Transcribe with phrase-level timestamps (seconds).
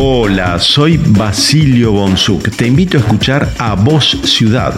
[0.00, 2.54] Hola, soy Basilio Bonzuc.
[2.54, 4.72] Te invito a escuchar A Voz Ciudad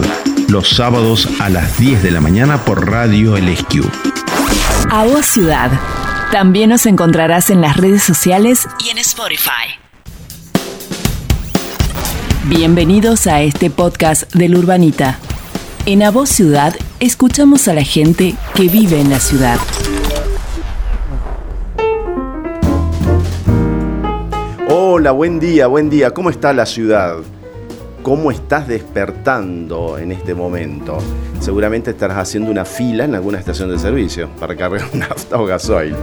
[0.48, 3.84] los sábados a las 10 de la mañana por Radio LSQ.
[4.90, 5.72] A Voz Ciudad.
[6.32, 9.76] También nos encontrarás en las redes sociales y en Spotify.
[12.46, 15.18] Bienvenidos a este podcast del Urbanita.
[15.84, 19.58] En A Voz Ciudad escuchamos a la gente que vive en la ciudad.
[24.92, 26.10] Hola, buen día, buen día.
[26.10, 27.18] ¿Cómo está la ciudad?
[28.02, 30.98] ¿Cómo estás despertando en este momento?
[31.38, 35.94] Seguramente estarás haciendo una fila en alguna estación de servicio para cargar nafta o gasoil.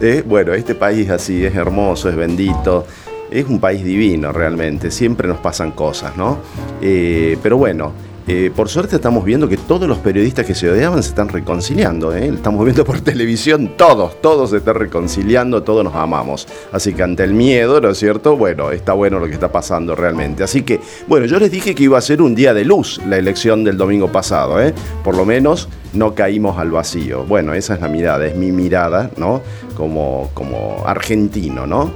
[0.00, 2.86] Eh, bueno, este país así es hermoso, es bendito.
[3.32, 6.38] Es un país divino realmente, siempre nos pasan cosas, ¿no?
[6.80, 7.94] Eh, pero bueno,
[8.28, 12.14] eh, por suerte estamos viendo que todos los periodistas que se odiaban se están reconciliando.
[12.14, 12.26] ¿eh?
[12.26, 16.48] Estamos viendo por televisión, todos, todos se están reconciliando, todos nos amamos.
[16.72, 18.36] Así que ante el miedo, ¿no es cierto?
[18.36, 20.42] Bueno, está bueno lo que está pasando realmente.
[20.42, 23.16] Así que, bueno, yo les dije que iba a ser un día de luz la
[23.16, 24.60] elección del domingo pasado.
[24.60, 24.74] ¿eh?
[25.04, 27.24] Por lo menos no caímos al vacío.
[27.24, 29.42] Bueno, esa es la mirada, es mi mirada, ¿no?
[29.76, 31.92] Como, como argentino, ¿no?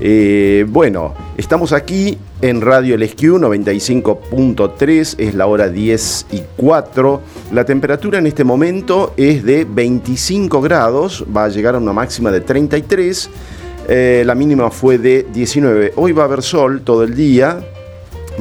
[0.00, 7.20] Eh, bueno, estamos aquí en Radio LSQ 95.3, es la hora 10 y 4.
[7.52, 12.30] La temperatura en este momento es de 25 grados, va a llegar a una máxima
[12.30, 13.30] de 33.
[13.88, 15.92] Eh, la mínima fue de 19.
[15.96, 17.60] Hoy va a haber sol todo el día,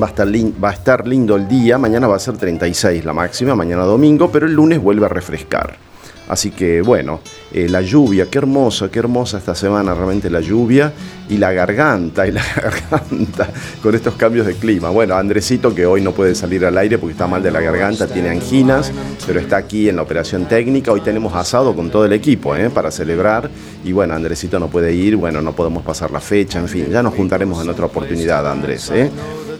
[0.01, 0.27] Va a, estar
[0.63, 4.31] va a, estar lindo el día, mañana va a ser 36 la máxima, mañana domingo,
[4.31, 5.88] pero el lunes vuelve a refrescar.
[6.29, 10.93] Así que bueno, eh, la lluvia, qué hermosa, qué hermosa esta semana realmente la lluvia
[11.27, 13.49] y la garganta, y la garganta
[13.81, 14.91] con estos cambios de clima.
[14.91, 18.05] Bueno, Andresito que hoy no puede salir al aire porque está mal de la garganta,
[18.05, 18.91] tiene anginas,
[19.25, 20.91] pero está aquí en la operación técnica.
[20.91, 22.69] Hoy tenemos asado con todo el equipo ¿eh?
[22.69, 23.49] para celebrar
[23.83, 27.01] y bueno, Andresito no puede ir, bueno, no podemos pasar la fecha, en fin, ya
[27.01, 28.91] nos juntaremos en otra oportunidad, Andrés.
[28.93, 29.09] ¿eh?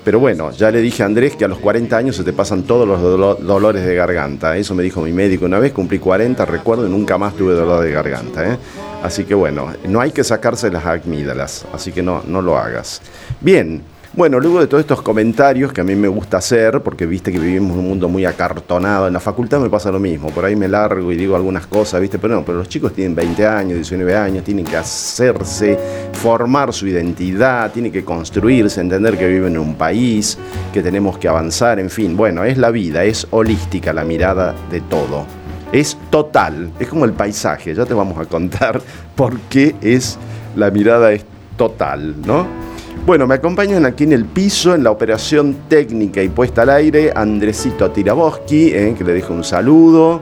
[0.10, 2.64] Pero bueno, ya le dije a Andrés que a los 40 años se te pasan
[2.64, 4.58] todos los dolores de garganta.
[4.58, 7.84] Eso me dijo mi médico una vez, cumplí 40, recuerdo, y nunca más tuve dolor
[7.84, 8.54] de garganta.
[8.54, 8.58] ¿eh?
[9.04, 13.04] Así que bueno, no hay que sacarse las amígdalas, así que no, no lo hagas.
[13.40, 13.84] Bien.
[14.14, 17.38] Bueno, luego de todos estos comentarios que a mí me gusta hacer, porque viste que
[17.38, 20.68] vivimos un mundo muy acartonado, en la facultad me pasa lo mismo, por ahí me
[20.68, 24.16] largo y digo algunas cosas, viste, pero no, pero los chicos tienen 20 años, 19
[24.18, 25.78] años, tienen que hacerse,
[26.14, 30.40] formar su identidad, tienen que construirse, entender que viven en un país,
[30.74, 34.82] que tenemos que avanzar, en fin, bueno, es la vida, es holística la mirada de
[34.82, 35.26] todo.
[35.72, 38.82] Es total, es como el paisaje, ya te vamos a contar
[39.16, 40.18] por qué es
[40.56, 41.24] la mirada es
[41.58, 42.69] total, ¿no?
[43.06, 47.12] Bueno, me acompañan aquí en el piso, en la operación técnica y puesta al aire,
[47.16, 50.22] Andresito Tiraboski, eh, que le dejo un saludo.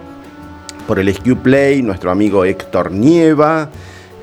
[0.87, 3.69] Por el SQ Play, nuestro amigo Héctor Nieva.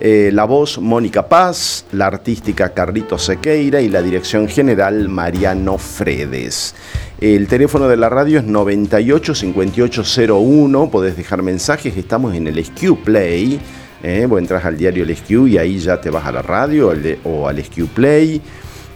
[0.01, 6.75] Eh, la voz Mónica Paz, la artística Carlito Sequeira y la dirección general Mariano Fredes.
[7.21, 13.61] El teléfono de la radio es 985801, podés dejar mensajes, estamos en el SQ Play
[14.05, 14.27] ¿eh?
[14.27, 16.93] vos entras al diario El SQ y ahí ya te vas a la radio
[17.25, 18.41] o al SQ Play.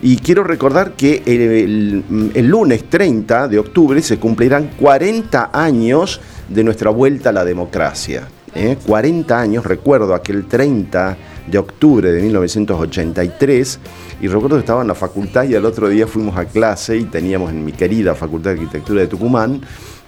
[0.00, 6.90] Y quiero recordar que el, lunes 30 de octubre se cumplirán 40 años de nuestra
[6.90, 8.28] vuelta a la democracia.
[8.86, 9.42] 40 ¿eh?
[9.42, 11.16] años, recuerdo aquel 30
[11.48, 13.78] de octubre de 1983,
[14.20, 17.04] y recuerdo que estaba en la facultad y al otro día fuimos a clase y
[17.04, 19.60] teníamos en mi querida Facultad de Arquitectura de Tucumán,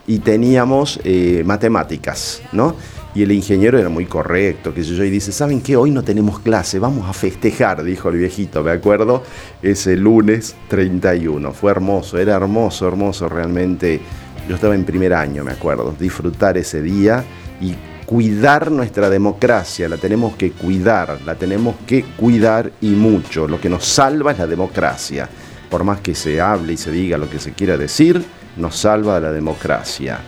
[0.06, 2.74] y teníamos eh, matemáticas, ¿no?
[3.12, 5.76] Y el ingeniero era muy correcto, que yo, y dice, ¿saben qué?
[5.76, 9.24] Hoy no tenemos clase, vamos a festejar, dijo el viejito, me acuerdo,
[9.62, 11.52] ese lunes 31.
[11.52, 14.00] Fue hermoso, era hermoso, hermoso realmente.
[14.48, 17.24] Yo estaba en primer año, me acuerdo, disfrutar ese día
[17.60, 17.74] y
[18.06, 23.48] cuidar nuestra democracia, la tenemos que cuidar, la tenemos que cuidar y mucho.
[23.48, 25.28] Lo que nos salva es la democracia.
[25.68, 28.24] Por más que se hable y se diga lo que se quiera decir,
[28.56, 30.18] nos salva la democracia.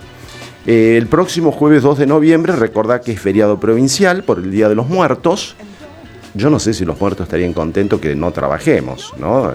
[0.65, 4.69] Eh, el próximo jueves 2 de noviembre, recordad que es feriado provincial por el Día
[4.69, 5.55] de los Muertos.
[6.35, 9.51] Yo no sé si los muertos estarían contentos que no trabajemos, ¿no?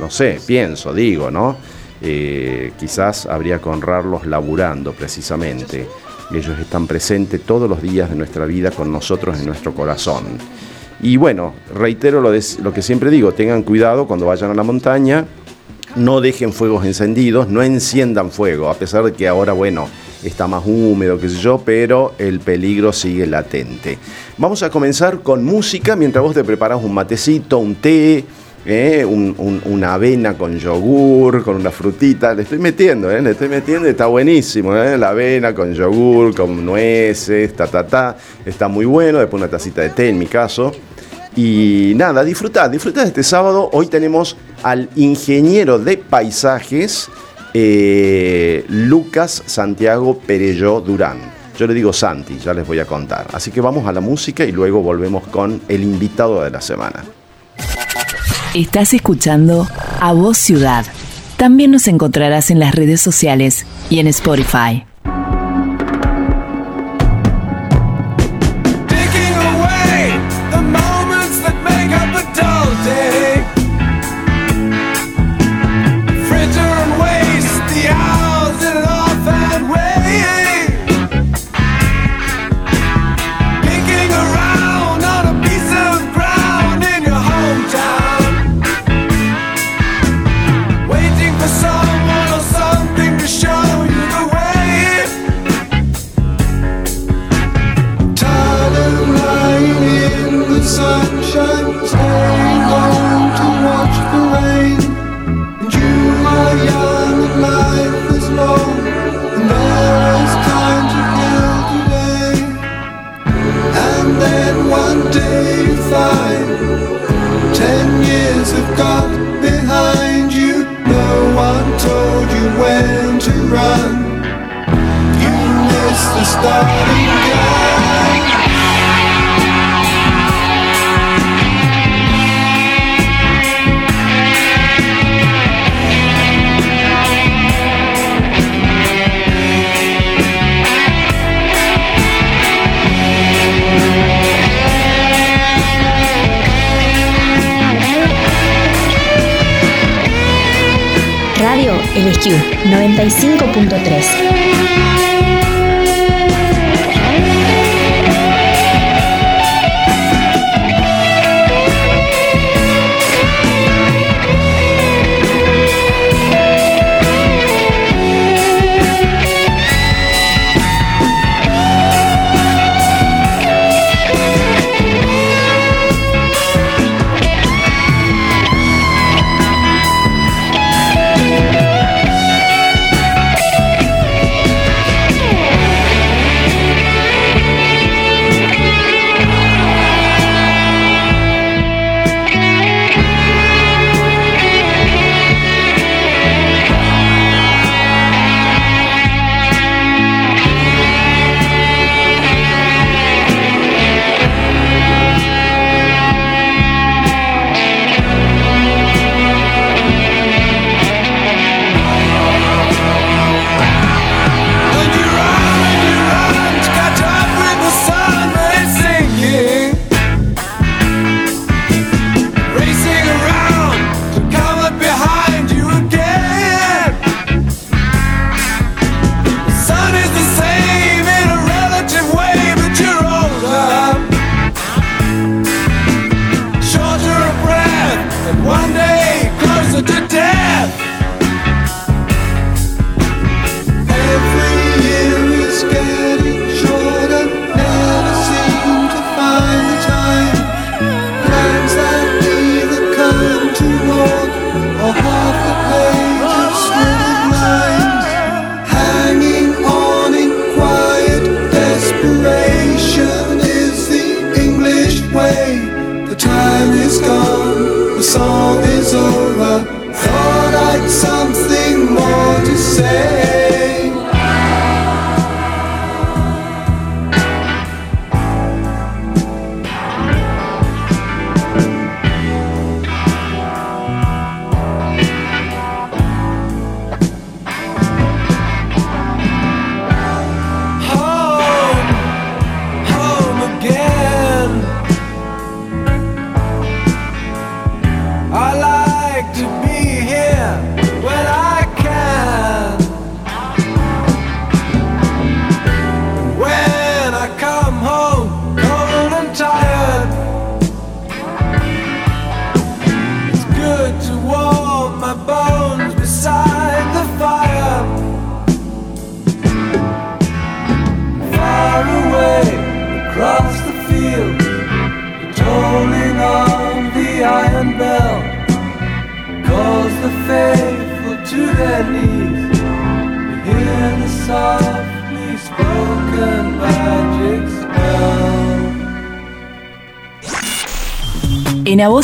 [0.00, 1.56] No sé, pienso, digo, ¿no?
[2.00, 5.86] Eh, quizás habría que honrarlos laburando precisamente.
[6.32, 10.24] Ellos están presentes todos los días de nuestra vida con nosotros en nuestro corazón.
[11.02, 15.26] Y bueno, reitero lo que siempre digo, tengan cuidado cuando vayan a la montaña,
[15.96, 19.88] no dejen fuegos encendidos, no enciendan fuego, a pesar de que ahora, bueno,
[20.24, 23.98] está más húmedo, qué sé yo, pero el peligro sigue latente.
[24.38, 28.24] Vamos a comenzar con música mientras vos te preparas un matecito, un té,
[28.66, 32.34] eh, una avena con yogur, con una frutita.
[32.34, 34.74] Le estoy metiendo, eh, le estoy metiendo, está buenísimo.
[34.74, 38.16] Eh, la avena con yogur, con nueces, ta, ta, ta.
[38.44, 39.18] Está muy bueno.
[39.18, 40.72] Después una tacita de té en mi caso.
[41.36, 43.68] Y nada, disfrutad, disfrutad este sábado.
[43.72, 47.10] Hoy tenemos al ingeniero de paisajes,
[47.54, 51.32] eh, Lucas Santiago Perelló Durán.
[51.56, 53.28] Yo le digo Santi, ya les voy a contar.
[53.32, 57.04] Así que vamos a la música y luego volvemos con el invitado de la semana.
[58.54, 59.66] Estás escuchando
[60.00, 60.84] A Voz Ciudad.
[61.36, 64.84] También nos encontrarás en las redes sociales y en Spotify.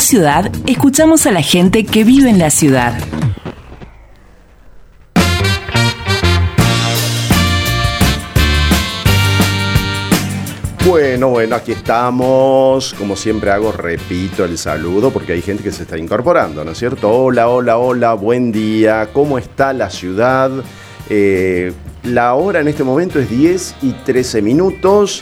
[0.01, 2.99] Ciudad escuchamos a la gente que vive en la ciudad.
[10.85, 12.95] Bueno, bueno, aquí estamos.
[12.95, 16.79] Como siempre hago, repito el saludo porque hay gente que se está incorporando, ¿no es
[16.79, 17.09] cierto?
[17.09, 19.07] Hola, hola, hola, buen día.
[19.13, 20.51] ¿Cómo está la ciudad?
[21.09, 21.71] Eh,
[22.03, 25.21] la hora en este momento es 10 y 13 minutos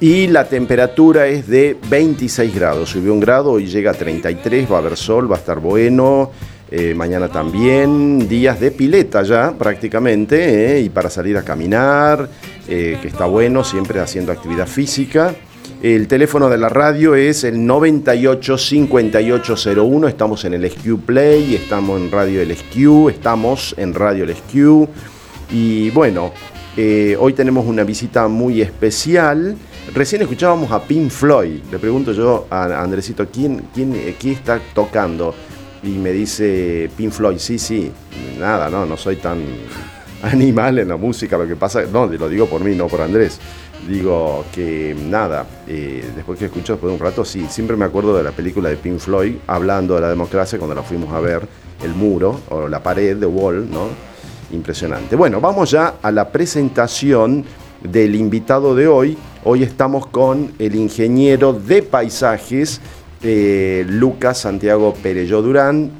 [0.00, 2.90] y la temperatura es de 26 grados.
[2.90, 6.30] Subió un grado y llega a 33, va a haber sol, va a estar bueno.
[6.70, 12.28] Eh, mañana también, días de pileta ya prácticamente, eh, y para salir a caminar,
[12.68, 15.34] eh, que está bueno, siempre haciendo actividad física.
[15.82, 22.10] El teléfono de la radio es el 985801, estamos en el SQ Play, estamos en
[22.10, 24.88] Radio El SQ, estamos en Radio El SQ.
[25.50, 26.32] Y bueno,
[27.18, 29.56] hoy tenemos una visita muy especial.
[29.94, 31.60] Recién escuchábamos a Pink Floyd.
[31.70, 35.34] Le pregunto yo a Andresito, ¿quién, quién, quién está tocando?
[35.82, 37.90] y me dice Pink Floyd, sí, sí,
[38.38, 39.42] nada, no, no soy tan
[40.22, 43.38] animal en la música, lo que pasa, no, lo digo por mí, no por Andrés.
[43.88, 48.16] Digo que nada, eh, después que escucho después de un rato, sí, siempre me acuerdo
[48.16, 51.46] de la película de Pink Floyd, hablando de la democracia cuando la fuimos a ver,
[51.82, 54.07] el muro o la pared de Wall, ¿no?
[54.50, 55.16] Impresionante.
[55.16, 57.44] Bueno, vamos ya a la presentación
[57.82, 59.16] del invitado de hoy.
[59.44, 62.80] Hoy estamos con el ingeniero de paisajes
[63.22, 65.90] eh, Lucas Santiago Pereyó Durán,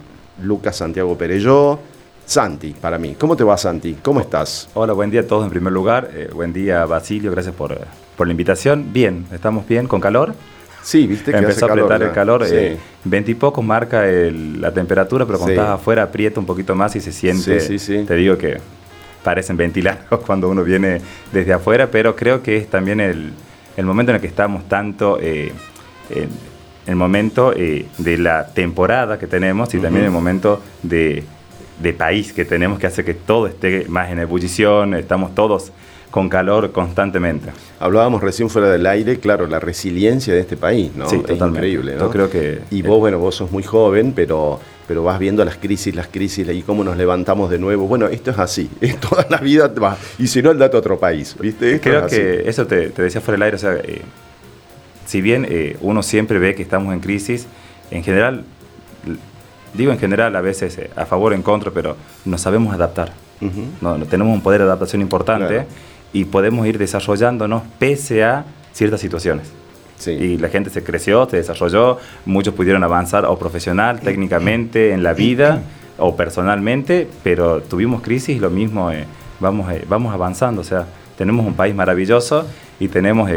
[0.43, 1.79] Lucas Santiago Pereyó,
[2.25, 3.17] Santi, para mí.
[3.19, 3.97] ¿Cómo te va, Santi?
[4.03, 4.69] ¿Cómo estás?
[4.75, 6.11] Hola, buen día a todos en primer lugar.
[6.13, 7.77] Eh, buen día, Basilio, gracias por,
[8.19, 8.93] la invitación.
[8.93, 10.35] Bien, estamos bien, con calor.
[10.89, 12.47] Sí, viste que Empezó a apretar el calor.
[12.47, 12.79] Sí.
[13.05, 16.97] 20 eh, y pocos marca la temperatura, pero cuando estás afuera aprieta un poquito más
[16.97, 17.61] y se siente.
[17.61, 18.57] Sí, sí, te digo que
[19.23, 23.33] parecen ventilados cuando uno viene desde afuera, pero creo que es también el,
[23.85, 25.19] momento en el que estamos tanto
[26.89, 31.23] el momento eh, de la temporada que tenemos y también el momento de,
[31.93, 35.73] país que tenemos que hace que todo esté más en ebullición, estamos todos
[36.11, 37.51] con calor constantemente.
[37.81, 41.09] Hablábamos recién fuera del aire, claro, la resiliencia de este país, ¿no?
[41.09, 42.07] Sí, es increíble, ¿no?
[42.07, 42.61] Yo creo que...
[42.71, 46.49] Y vos, bueno, vos sos muy joven, pero, pero vas viendo las crisis, las crisis
[46.49, 47.87] y cómo nos levantamos de nuevo.
[47.87, 49.97] Bueno, esto es así, es toda la vida va.
[50.19, 51.81] Y si no, el dato a otro país, ¿viste?
[51.81, 53.75] creo que eso te, decía fuera del aire, o sea...
[53.75, 54.03] Eh,
[55.07, 57.47] si bien eh, uno siempre ve que estamos en crisis,
[57.91, 58.45] en general,
[59.75, 63.13] digo en general a veces eh, a favor o en contra, pero nos sabemos adaptar.
[63.81, 65.67] no, tenemos un poder de adaptación importante
[66.13, 69.53] y podemos ir desarrollándonos pese a ciertas situaciones.
[70.07, 75.13] Y la gente se creció, se desarrolló, muchos pudieron avanzar o profesional, técnicamente, en la
[75.13, 75.63] vida
[75.99, 79.05] o personalmente, pero tuvimos crisis y lo mismo, eh,
[79.41, 80.61] vamos, vamos avanzando.
[80.61, 82.47] O sea, tenemos un país maravilloso
[82.79, 83.29] y tenemos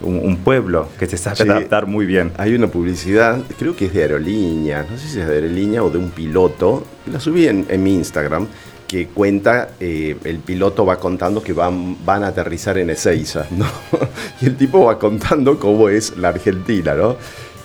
[0.00, 2.32] un, pueblo que se sabe adaptar muy bien.
[2.36, 5.90] Hay una publicidad, creo que es de aerolínea, no sé si es de aerolínea o
[5.90, 8.46] de un piloto, la subí en, mi Instagram,
[8.86, 13.66] que cuenta, eh, el piloto va contando que van, van a aterrizar en Ezeiza, ¿no?
[14.40, 17.16] y el tipo va contando cómo es la Argentina, ¿no?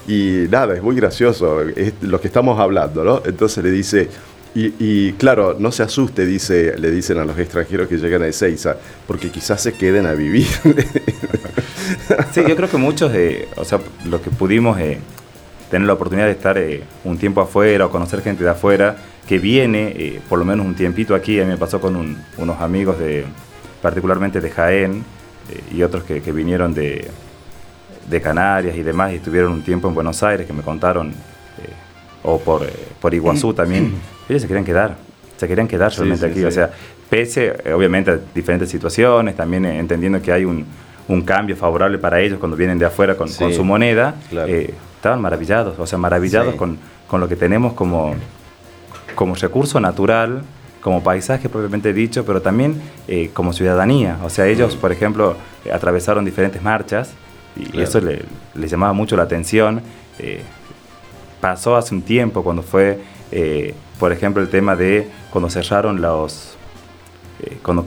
[0.08, 3.22] Y nada, es muy gracioso, es lo que estamos hablando, ¿no?
[3.26, 4.10] Entonces le dice,
[4.56, 8.76] y, claro, no se asuste, dice, le dicen a los extranjeros que llegan a Ezeiza,
[9.08, 10.46] porque quizás se queden a vivir.
[12.32, 15.00] sí, yo creo que muchos, eh, o sea, los que pudimos eh,
[15.72, 18.96] tener la oportunidad de estar eh, un tiempo afuera o conocer gente de afuera,
[19.28, 23.00] que viene por lo menos un tiempito aquí, a mí me pasó con unos amigos
[23.00, 23.26] de,
[23.82, 25.04] particularmente de Jaén,
[25.74, 27.10] y otros que, vinieron de,
[28.08, 31.12] de, Canarias y demás, y estuvieron un tiempo en Buenos Aires, que me contaron,
[32.22, 32.68] o por,
[33.02, 33.94] por Iguazú también
[34.30, 34.96] ellos se querían quedar,
[35.38, 36.44] se querían quedar realmente aquí.
[36.44, 36.72] O sea,
[37.14, 40.66] pese eh, obviamente a diferentes situaciones, también eh, entendiendo que hay un,
[41.26, 45.86] cambio favorable para ellos cuando vienen de afuera con, su moneda, eh, estaban maravillados, o
[45.86, 46.80] sea, maravillados con,
[47.12, 48.16] lo que tenemos como,
[49.14, 50.42] como recurso natural,
[50.82, 52.82] como paisaje propiamente dicho, pero también
[53.34, 54.18] como ciudadanía.
[54.24, 55.36] O sea, ellos, por ejemplo,
[55.72, 57.12] atravesaron diferentes marchas
[57.56, 59.84] y, eso les llamaba mucho la atención.
[61.40, 63.00] pasó hace un tiempo cuando fue
[64.00, 66.56] por ejemplo, el tema de cuando cerraron los...
[67.42, 67.86] Eh, cuando,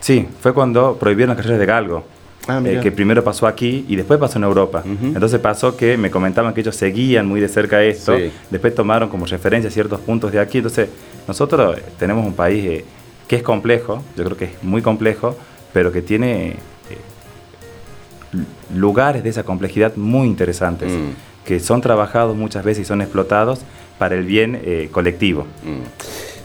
[0.00, 2.04] sí, fue cuando prohibieron las carreras de galgo.
[2.48, 4.82] Ah, eh, que primero pasó aquí y después pasó en Europa.
[4.84, 8.16] Entonces pasó que me comentaban que ellos seguían muy de cerca esto,
[8.48, 10.58] después tomaron como referencia ciertos puntos de aquí.
[10.58, 10.88] Entonces,
[11.26, 12.84] nosotros tenemos un país eh,
[13.28, 15.36] que es complejo, yo creo que es muy complejo,
[15.74, 16.56] pero que tiene
[18.74, 21.46] lugares de esa complejidad muy interesantes, mm.
[21.46, 23.60] que son trabajados muchas veces y son explotados
[23.98, 25.42] para el bien eh, colectivo.
[25.62, 25.82] Mm.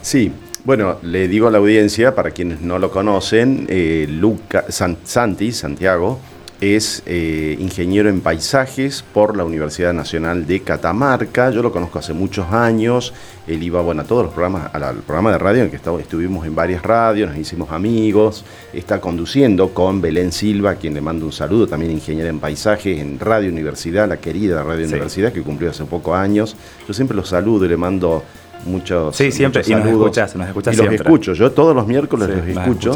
[0.02, 0.32] Sí,
[0.66, 6.20] bueno, le digo a la audiencia, para quienes no lo conocen, eh, Luca, Santi, Santiago,
[6.64, 11.52] es eh, ingeniero en paisajes por la Universidad Nacional de Catamarca.
[11.52, 13.14] Yo lo conozco hace muchos años.
[13.48, 16.56] Él iba bueno, a todos los programas, al, programa de radio en que estuvimos en
[16.56, 18.46] varias radios, nos hicimos amigos.
[18.72, 23.20] Está conduciendo con Belén Silva, quien le mando un saludo, también ingeniero en paisajes en
[23.20, 26.56] Radio Universidad, la querida Radio Universidad, que cumplió hace pocos años.
[26.88, 28.24] Yo siempre los saludo y le mando
[28.66, 29.16] muchos.
[29.18, 29.64] Sí, siempre.
[29.66, 31.34] y nos escuchas, nos escuchas y los escucho.
[31.34, 32.94] Yo todos los miércoles los escucho.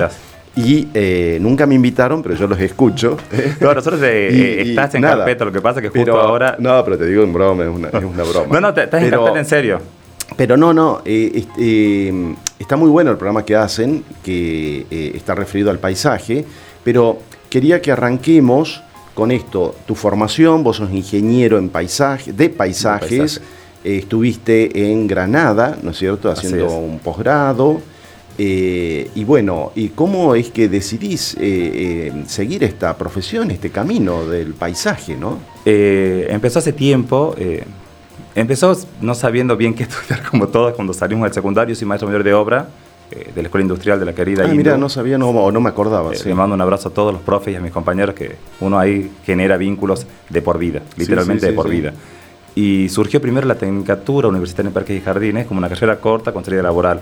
[0.58, 3.18] Y eh, nunca me invitaron, pero yo los escucho.
[3.62, 6.56] No, nosotros eh, eh, estás en carpeta, lo que pasa es que justo ahora.
[6.60, 8.48] No, pero te digo en broma, es una, es una broma.
[8.52, 9.80] no, no, estás en carpeta en serio.
[10.36, 12.14] Pero no, no, este,
[12.60, 14.86] está muy bueno el programa que hacen, que
[15.16, 16.46] está referido al paisaje,
[16.84, 18.82] pero quería que arranquemos
[19.14, 23.42] con esto, tu formación, vos sos ingeniero en paisaje, de paisajes,
[23.84, 27.82] estuviste en Granada, ¿no es cierto?, haciendo un posgrado.
[28.39, 34.25] Eh, y bueno, ¿y cómo es que decidís eh, eh, seguir esta profesión, este camino
[34.25, 35.39] del paisaje, no?
[35.65, 37.36] empezó hace tiempo,
[38.36, 42.24] empezó no sabiendo bien qué estudiar como todos cuando salimos del secundario, soy maestro mayor
[42.24, 42.70] de obra
[43.10, 46.12] de la Escuela Industrial de la querida ah, mira, no sabía no, no me acordaba.
[46.12, 49.12] Le mando un abrazo a todos los profes y a mis compañeros que uno ahí
[49.25, 51.94] genera vínculos de por vida, literalmente de por vida.
[52.53, 56.44] Y surgió primero la Tecnicatura Universitaria en Parques y Jardines como una carrera corta con
[56.44, 57.01] salida laboral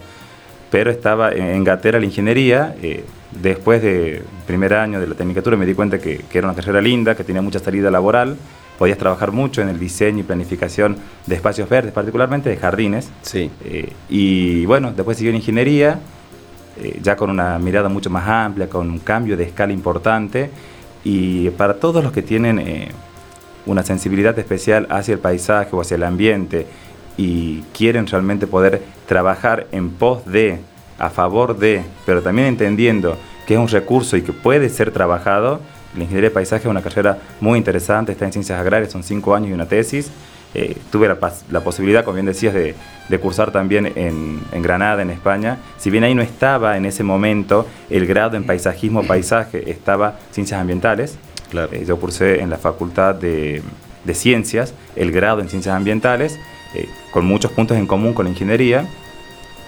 [0.76, 2.76] pero estaba en Gatera la ingeniería.
[2.82, 3.06] Eh,
[3.42, 7.16] después del primer año de la tecnicatura me di cuenta que, era una carrera linda,
[7.16, 8.36] que tenía mucha salida laboral.
[8.78, 13.10] Podías trabajar mucho en el diseño y planificación de espacios verdes, particularmente de jardines.
[13.22, 13.50] Sí.
[13.64, 16.02] Eh, y bueno, después siguió en ingeniería,
[16.84, 20.50] eh, ya con una mirada mucho más amplia, con un cambio de escala importante.
[21.06, 22.90] Y para todos los que tienen
[23.66, 26.68] una sensibilidad especial hacia el paisaje o hacia el ambiente
[27.18, 30.60] y quieren realmente poder trabajar en pos de,
[31.00, 35.60] a favor de, pero también entendiendo que es un recurso y que puede ser trabajado,
[35.96, 39.36] la ingeniería de paisaje es una carrera muy interesante, está en ciencias agrarias, son cinco
[39.36, 40.12] años y una tesis.
[40.54, 42.76] Eh, tuve la, posibilidad, como bien decías, de,
[43.20, 45.58] cursar también en, Granada, en España.
[45.78, 50.60] Si bien ahí no estaba en ese momento el grado en paisajismo paisaje, estaba ciencias
[50.60, 51.18] ambientales.
[51.50, 51.70] Claro.
[51.74, 53.62] Eh, yo cursé en la Facultad de,
[54.06, 56.40] de Ciencias el grado en ciencias ambientales
[56.76, 58.86] eh, con muchos puntos en común con la ingeniería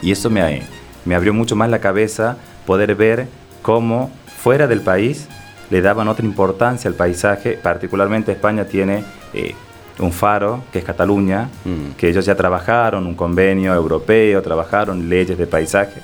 [0.02, 0.62] y eso me,
[1.06, 3.28] me abrió mucho más la cabeza poder ver
[3.62, 5.28] cómo fuera del país
[5.70, 9.54] le daban otra importancia al paisaje, particularmente España tiene eh,
[10.00, 11.96] un faro, que es Cataluña, mm.
[11.98, 16.02] que ellos ya trabajaron un convenio europeo, trabajaron leyes de paisaje,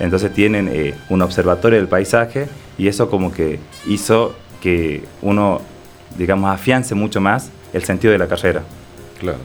[0.00, 5.60] entonces tienen eh, un observatorio del paisaje y eso como que hizo que uno,
[6.16, 8.62] digamos, afiance mucho más el sentido de la carrera.
[9.20, 9.38] Claro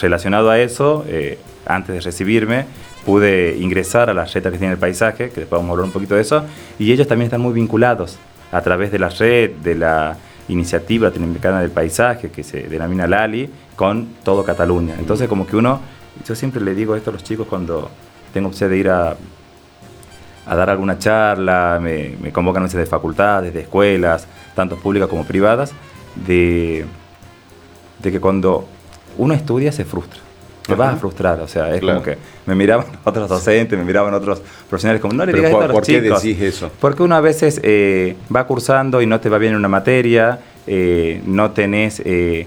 [0.00, 2.66] relacionado a eso, eh, antes de recibirme,
[3.04, 5.92] pude ingresar a la red que tiene el paisaje, que después vamos a hablar un
[5.92, 6.44] poquito de eso,
[6.78, 8.18] y ellos también están muy vinculados
[8.50, 10.16] a través de la red, de la
[10.48, 14.94] iniciativa latinoamericana del paisaje, que se denomina LALI, con todo Cataluña.
[14.98, 15.80] Entonces, como que uno,
[16.26, 17.90] yo siempre le digo esto a los chicos cuando
[18.32, 19.16] tengo opción de ir a,
[20.46, 25.72] dar alguna charla, me, convocan a facultades, de escuelas, tanto públicas como privadas,
[26.26, 26.84] de
[28.02, 28.68] que cuando
[29.18, 30.20] uno estudia se frustra.
[30.66, 34.14] Te vas a frustrar, o sea, es como que me miraban otros docentes, me miraban
[34.14, 36.70] otros profesionales como, no le digas esto a los ¿por qué decís eso?
[36.80, 40.38] Porque uno a veces eh, va cursando y no te va bien en una materia,
[40.66, 42.46] eh, no tenés eh,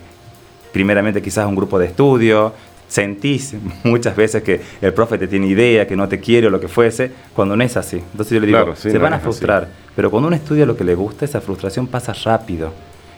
[0.74, 2.54] primeramente quizás un grupo de estudio,
[2.88, 3.54] sentís
[3.84, 6.68] muchas veces que el profe te tiene idea, que no te quiere o lo que
[6.68, 7.98] fuese, cuando no es así.
[7.98, 10.96] Entonces yo le digo, se van a frustrar, pero cuando uno estudia lo que le
[10.96, 12.74] gusta, esa frustración pasa rápido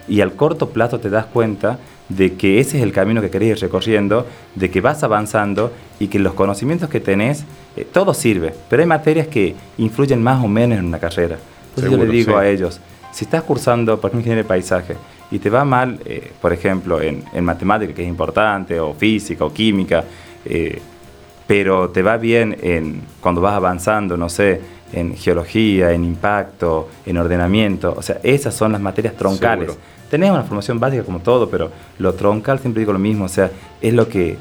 [0.10, 3.50] y al corto plazo te das cuenta de que ese es el camino que querés
[3.50, 7.46] ir recorriendo, de que vas avanzando y que los conocimientos que tenés,
[7.78, 11.38] eh, todo sirve, pero hay materias que influyen más o menos en una carrera.
[11.70, 12.80] Entonces yo le digo a ellos,
[13.12, 14.96] si estás cursando, por ejemplo, ingeniería de paisaje,
[15.32, 19.54] y te va mal, eh, por ejemplo, en, matemática, que es importante, o física, o
[19.54, 20.04] química,
[20.46, 20.82] eh,
[21.46, 24.60] pero te va bien en, cuando vas avanzando, no sé,
[24.92, 29.78] en geología, en impacto, en ordenamiento, o sea, esas son las materias troncales.
[30.10, 33.52] Tenés una formación básica como todo, pero lo troncal siempre digo lo mismo, o sea,
[33.82, 34.38] es lo que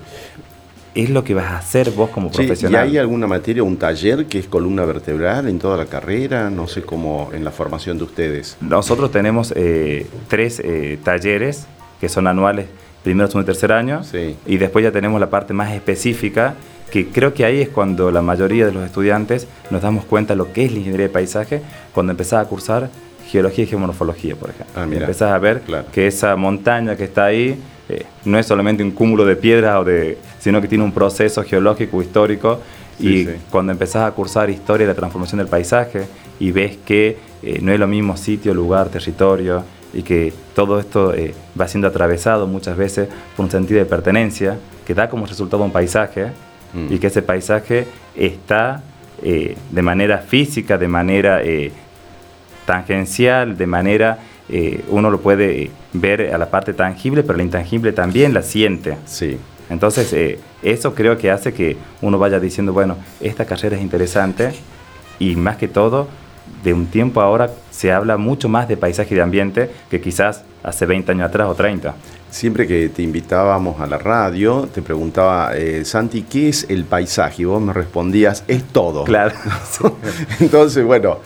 [0.95, 2.87] es lo que vas a hacer vos como profesional.
[2.87, 6.51] ¿Y hay alguna materia, un taller que es columna vertebral en toda la carrera?
[6.51, 8.57] No sé cómo en la formación de ustedes.
[8.61, 11.67] Nosotros tenemos eh, tres eh, talleres
[12.01, 12.67] que son anuales,
[13.05, 14.03] primero, segundo y tercer año,
[14.47, 16.55] y después ya tenemos la parte más específica,
[16.91, 20.39] que creo que ahí es cuando la mayoría de los estudiantes nos damos cuenta de
[20.39, 21.61] lo que es la ingeniería de paisaje,
[21.93, 22.91] cuando empezás a cursar
[23.29, 24.75] geología y geomorfología, por ejemplo.
[24.81, 25.63] Ah, Empezás a ver
[25.93, 29.85] que esa montaña que está ahí eh, no es solamente un cúmulo de piedras, o
[29.85, 32.61] de, sino que tiene un proceso geológico, histórico.
[33.01, 36.07] y cuando empezás a cursar historia de la transformación del paisaje
[36.41, 39.63] y ves que eh, no es lo mismo sitio, lugar, territorio,
[39.95, 44.59] y que todo esto eh, va siendo atravesado muchas veces por un sentido de pertenencia
[44.87, 46.33] que da como resultado un paisaje
[46.75, 46.93] Mm.
[46.93, 48.83] y que ese paisaje está
[49.23, 51.73] eh, de manera física, de manera eh,
[52.69, 54.19] tangencial, de manera
[54.51, 58.99] eh, uno lo puede ver a la parte tangible, pero la intangible también la siente.
[59.07, 59.39] Sí.
[59.71, 64.53] Entonces, eh, eso creo que hace que uno vaya diciendo, bueno, esta carrera es interesante
[65.19, 66.09] y más que todo,
[66.63, 70.45] de un tiempo ahora se habla mucho más de paisaje y de ambiente que quizás
[70.63, 71.95] hace 20 años atrás o 30.
[72.31, 77.43] Siempre que te invitábamos a la radio, te preguntaba, eh, Santi, ¿qué es el paisaje?
[77.43, 79.05] Y vos me respondías, es todo.
[79.05, 79.35] Claro.
[80.41, 81.21] Entonces, bueno,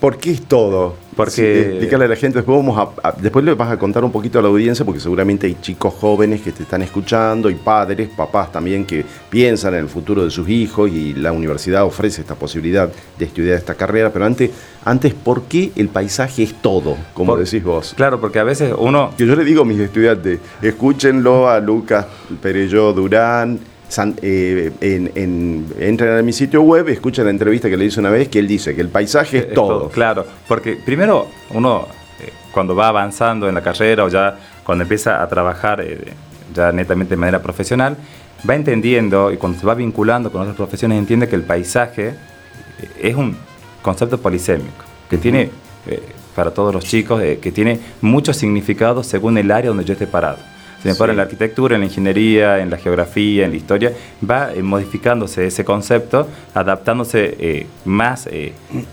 [0.00, 0.94] ¿por qué es todo?
[1.16, 4.12] Porque- Sí, a la gente, después, vamos a, a- después le vas a contar un
[4.12, 8.08] poquito a la audiencia, porque seguramente hay chicos jóvenes que te están escuchando y padres,
[8.16, 12.36] papás también que piensan en el futuro de sus hijos y la universidad ofrece esta
[12.36, 14.12] posibilidad de estudiar esta carrera.
[14.12, 14.50] Pero antes,
[14.84, 17.94] antes ¿por qué el paisaje es todo, como Por- decís vos?
[17.96, 22.06] Claro, porque a veces uno Que yo le digo a mis estudiantes, escúchenlo a Lucas
[22.40, 23.58] Perello Durán,
[23.88, 28.00] San- eh, en, en- entren a mi sitio web, escuchen la entrevista que le hice
[28.00, 29.88] una vez, que él dice que el paisaje es, Es todo.
[29.88, 31.86] Claro, porque primero uno
[32.20, 36.12] eh, cuando va avanzando en la carrera o ya cuando empieza a trabajar eh,
[36.54, 37.96] ya netamente de manera profesional,
[38.48, 42.14] va entendiendo y cuando se va vinculando con otras profesiones entiende que el paisaje
[43.00, 43.36] es un
[43.82, 45.50] concepto polisémico, que tiene,
[46.36, 50.36] para todos los chicos, que tiene muchos significados según el área donde yo esté parado.
[50.82, 51.02] Si me Sí.
[51.10, 53.92] en la arquitectura, en la ingeniería, en la geografía, en la historia,
[54.28, 58.52] va eh, modificándose ese concepto, adaptándose eh, más eh,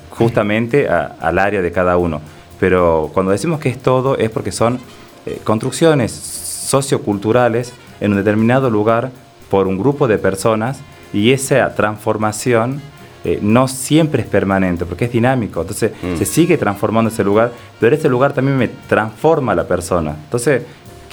[0.09, 2.21] justamente a- al área de cada uno.
[2.59, 4.79] Pero cuando decimos que es todo es porque son
[5.27, 9.11] eh, construcciones socioculturales en un determinado lugar
[9.49, 10.79] por un grupo de personas
[11.13, 12.81] y esa transformación
[13.23, 15.61] eh, no siempre es permanente porque es dinámico.
[15.61, 16.17] Entonces Mm.
[16.17, 20.15] se sigue transformando ese lugar, pero ese lugar también me transforma a la persona.
[20.25, 20.61] Entonces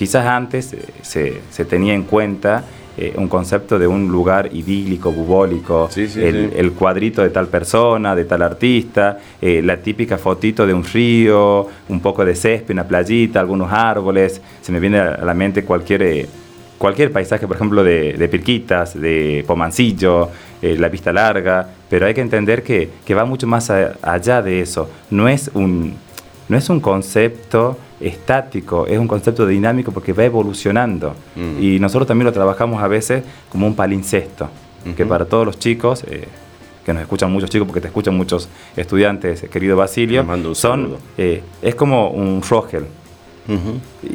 [0.03, 2.65] quizás antes eh, se, se tenía en cuenta
[2.99, 6.57] eh, un concepto de un lugar idílico, bubólico, Sí, sí, el, sí.
[6.59, 11.69] el cuadrito de tal persona, de tal artista, eh, la típica fotito de un río,
[11.89, 14.41] un poco de césped, una playita, algunos árboles.
[14.61, 16.27] Se me viene a la mente cualquier, eh,
[16.79, 20.31] cualquier paisaje, por ejemplo, de, de Pirquitas, de Pomancillo,
[20.63, 24.61] la vista larga, pero hay que entender que, que va mucho más a- allá de
[24.61, 24.89] eso.
[25.11, 25.95] No es un,
[26.53, 31.15] no es un concepto estático, es un concepto dinámico porque va evolucionando.
[31.35, 31.63] Mm.
[31.63, 34.49] Y nosotros también lo trabajamos a veces como un palincesto,
[34.97, 36.29] que para todos los chicos, eh,
[36.85, 41.75] que nos escuchan muchos chicos, porque te escuchan muchos estudiantes, querido Basilio, son, eh, es
[41.75, 42.85] como un rogel.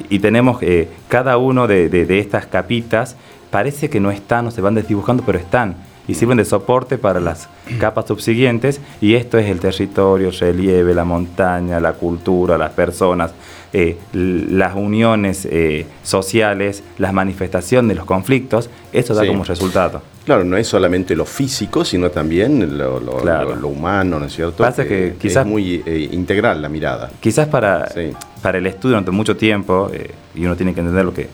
[0.09, 3.15] Y, y tenemos eh, cada uno de, de- de estas capitas,
[3.49, 5.75] parece que no están o se van desdibujando, pero están.
[6.07, 8.79] Y sirven de soporte para las capas subsiguientes.
[9.01, 13.31] Y esto es el territorio, el relieve, la montaña, la cultura, las personas,
[13.73, 18.69] eh, las uniones eh, sociales, las manifestaciones de los conflictos.
[18.93, 19.27] Eso da Sí.
[19.27, 20.01] como resultado.
[20.25, 23.49] Claro, no es solamente lo físico, sino también lo, lo- Claro.
[23.49, 24.63] lo- lo humano, ¿no es cierto?
[24.63, 27.09] Pasa que quizás- es muy eh, integral la mirada.
[27.19, 28.11] Quizás para, Sí.
[28.41, 31.27] para el estudio durante mucho tiempo, eh, y uno tiene que entender lo que,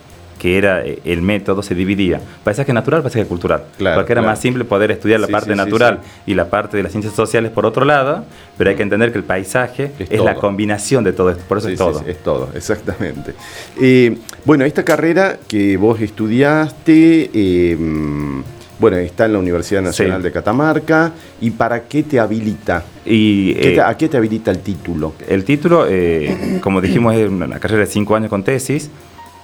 [0.44, 2.20] que era eh, el método, se dividía.
[2.44, 3.62] Paisaje natural, paisaje cultural.
[3.78, 4.32] Claro, porque era claro.
[4.32, 6.10] más simple poder estudiar la Sí, parte sí, natural sí.
[6.32, 8.26] y la parte de las ciencias sociales por otro lado,
[8.58, 11.56] pero hay que entender que el paisaje Es es, la combinación de todo esto, por
[11.56, 12.04] eso es todo.
[12.06, 13.32] es todo, exactamente.
[13.80, 18.42] Eh, bueno, esta carrera que vos estudiaste, eh, mm,
[18.80, 20.24] bueno, está en la Universidad Nacional Sí.
[20.24, 21.12] de Catamarca.
[21.40, 22.84] ¿Y para qué te habilita?
[23.06, 25.14] Y ¿Qué eh, te- ¿A qué te habilita el título?
[25.26, 28.90] el título, eh, como dijimos, es una carrera de cinco años con tesis.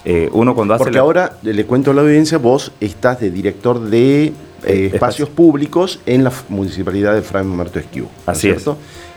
[0.03, 3.19] Eh, uno cuando hace Porque la- ahora, eh, le cuento a la audiencia, vos estás
[3.19, 4.33] de director de eh,
[4.93, 5.27] espacios espacio.
[5.29, 8.05] públicos en la municipalidad de Fray Marto Esquiú.
[8.05, 8.65] ¿no Así es.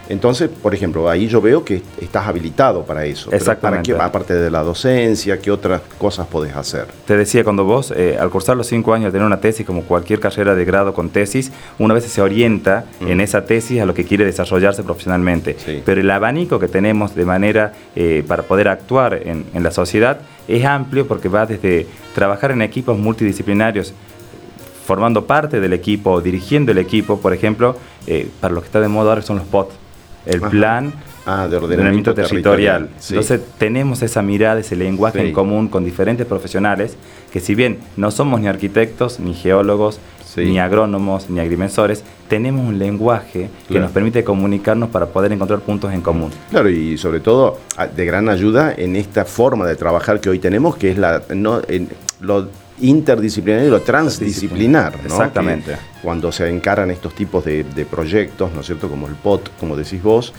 [0.08, 3.30] Entonces, por ejemplo, ahí yo veo que estás habilitado para eso.
[3.30, 3.92] Pero Exactamente.
[3.92, 4.08] ¿Para qué?
[4.08, 6.86] Aparte de la docencia, ¿qué otras cosas podés hacer?
[7.06, 10.20] Te decía, cuando vos, eh, al cursar los cinco años, tener una tesis, como cualquier
[10.20, 13.08] carrera de grado con tesis, una vez se orienta Mm.
[13.08, 15.56] en esa tesis a lo que quiere desarrollarse profesionalmente.
[15.64, 15.82] Sí.
[15.84, 20.20] Pero el abanico que tenemos de manera eh, para poder actuar en, en la sociedad
[20.48, 23.94] es amplio porque va desde trabajar en equipos multidisciplinarios,
[24.86, 28.88] formando parte del equipo, dirigiendo el equipo, por ejemplo, eh, para lo que está de
[28.88, 29.70] moda ahora son los POT,
[30.26, 30.50] el Ajá.
[30.50, 30.92] plan
[31.26, 32.90] Ah, de ordenamiento ordenamiento territorial.
[32.98, 33.14] Sí.
[33.14, 35.26] Entonces tenemos esa mirada, ese lenguaje Sí.
[35.28, 36.96] en común con diferentes profesionales
[37.32, 40.44] que si bien no somos ni arquitectos, ni geólogos, Sí.
[40.44, 45.92] ni agrónomos, ni agrimensores, tenemos un lenguaje que nos permite comunicarnos para poder encontrar puntos
[45.94, 46.30] en común.
[46.50, 47.58] Claro, y sobre todo
[47.96, 51.60] de gran ayuda en esta forma de trabajar que hoy tenemos, que es la no,
[51.68, 51.88] en-
[52.20, 52.48] lo
[52.80, 54.96] interdisciplinario y lo transdisciplinar.
[54.96, 55.02] ¿no?
[55.04, 55.72] Exactamente.
[55.72, 58.88] Que cuando se encaran estos tipos de, de proyectos, ¿no es cierto?
[58.88, 60.32] Como el POT, como decís vos,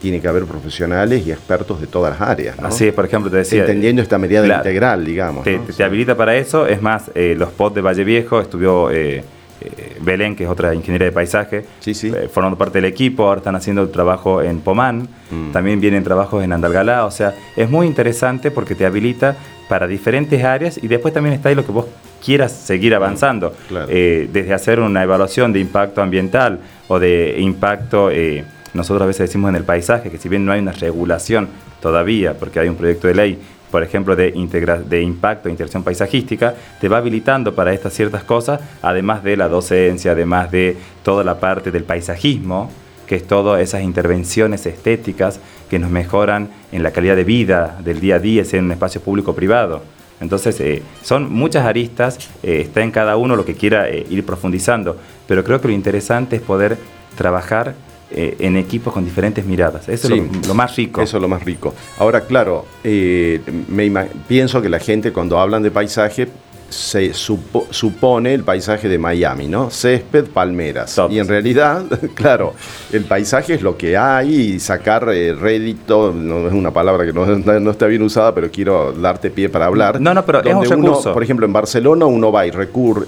[0.00, 2.58] tiene que haber profesionales y expertos de todas las áreas.
[2.58, 2.68] ¿no?
[2.68, 3.60] Así es, por ejemplo, te decía.
[3.60, 5.44] Entendiendo esta medida integral, digamos.
[5.44, 5.64] te, ¿no?
[5.64, 6.66] te- te habilita para eso.
[6.66, 9.22] Es más, eh, los POT de Valle Viejo estudió eh,
[9.60, 12.10] eh, Belén, que es otra ingeniería de paisaje, Sí, sí.
[12.32, 13.24] formando parte del equipo.
[13.24, 15.06] Ahora están haciendo trabajo en Pomán.
[15.30, 15.52] Mm.
[15.52, 17.04] También vienen trabajos en Andalgalá.
[17.04, 19.36] O sea, es muy interesante porque te habilita
[19.70, 21.86] para diferentes áreas y después también está ahí lo que vos
[22.24, 23.54] quieras seguir avanzando.
[23.68, 23.86] claro.
[23.88, 29.28] Eh, desde hacer una evaluación de impacto ambiental o de impacto, eh, nosotros a veces
[29.28, 31.48] decimos en el paisaje, que si bien no hay una regulación
[31.80, 33.38] todavía, porque hay un proyecto de ley,
[33.70, 38.60] por ejemplo, de, integra- de impacto integración paisajística, te va habilitando para estas ciertas cosas,
[38.82, 42.68] además de la docencia, además de toda la parte del paisajismo,
[43.06, 45.38] que es todas esas intervenciones estéticas
[45.70, 48.72] que nos mejoran en la calidad de vida del día a día, sea en un
[48.72, 49.82] espacio público o privado.
[50.20, 54.26] Entonces, eh, son muchas aristas, eh, está en cada uno lo que quiera eh, ir
[54.26, 56.76] profundizando, pero creo que lo interesante es poder
[57.16, 57.74] trabajar
[58.12, 59.88] en equipos con diferentes miradas.
[59.88, 60.14] Eso Sí.
[60.14, 61.00] es lo, lo más rico.
[61.00, 61.72] Eso es lo más rico.
[61.96, 66.26] Ahora, claro, me pienso que la gente cuando hablan de paisaje
[66.70, 69.70] se supo- supone el paisaje de Miami, ¿no?
[69.70, 70.98] Césped, palmeras.
[71.10, 72.54] Y en realidad, claro,
[72.92, 77.12] el paisaje es lo que hay y sacar eh, rédito, no es una palabra que
[77.12, 80.00] no, no está bien usada, pero quiero darte pie para hablar.
[80.00, 81.12] No, no, pero es un uno, recurso.
[81.12, 82.50] Por ejemplo, en Barcelona uno va y,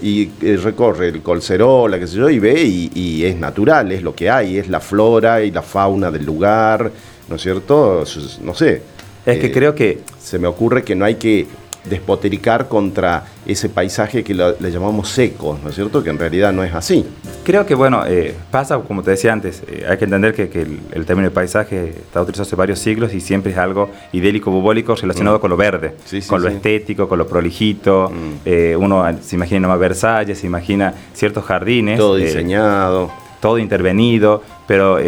[0.02, 4.02] y eh, recorre el Colcerola, qué sé yo, y ve y, y es natural, es
[4.02, 6.90] lo que hay, es la flora y la fauna del lugar,
[7.28, 8.04] ¿no es cierto?
[8.42, 8.82] No sé.
[9.24, 11.46] Es que Eh, creo que Se me ocurre que no hay que
[11.84, 16.02] despotericar contra ese paisaje que lo- le llamamos seco, ¿no es cierto?
[16.02, 17.04] Que en realidad no es así.
[17.44, 20.62] Creo que, bueno, eh, pasa, como te decía antes, eh, hay que entender que, que
[20.62, 24.50] el, el término de paisaje está utilizado hace varios siglos y siempre es algo idélico,
[24.50, 25.40] bubólico, relacionado Mm.
[25.40, 28.10] con lo verde, Sí, sí, con lo estético, con lo prolijito.
[28.10, 28.32] Mm.
[28.44, 31.98] Eh, uno se imagina nomás Versalles, se imagina ciertos jardines.
[31.98, 33.10] Todo diseñado.
[33.40, 35.00] todo intervenido, pero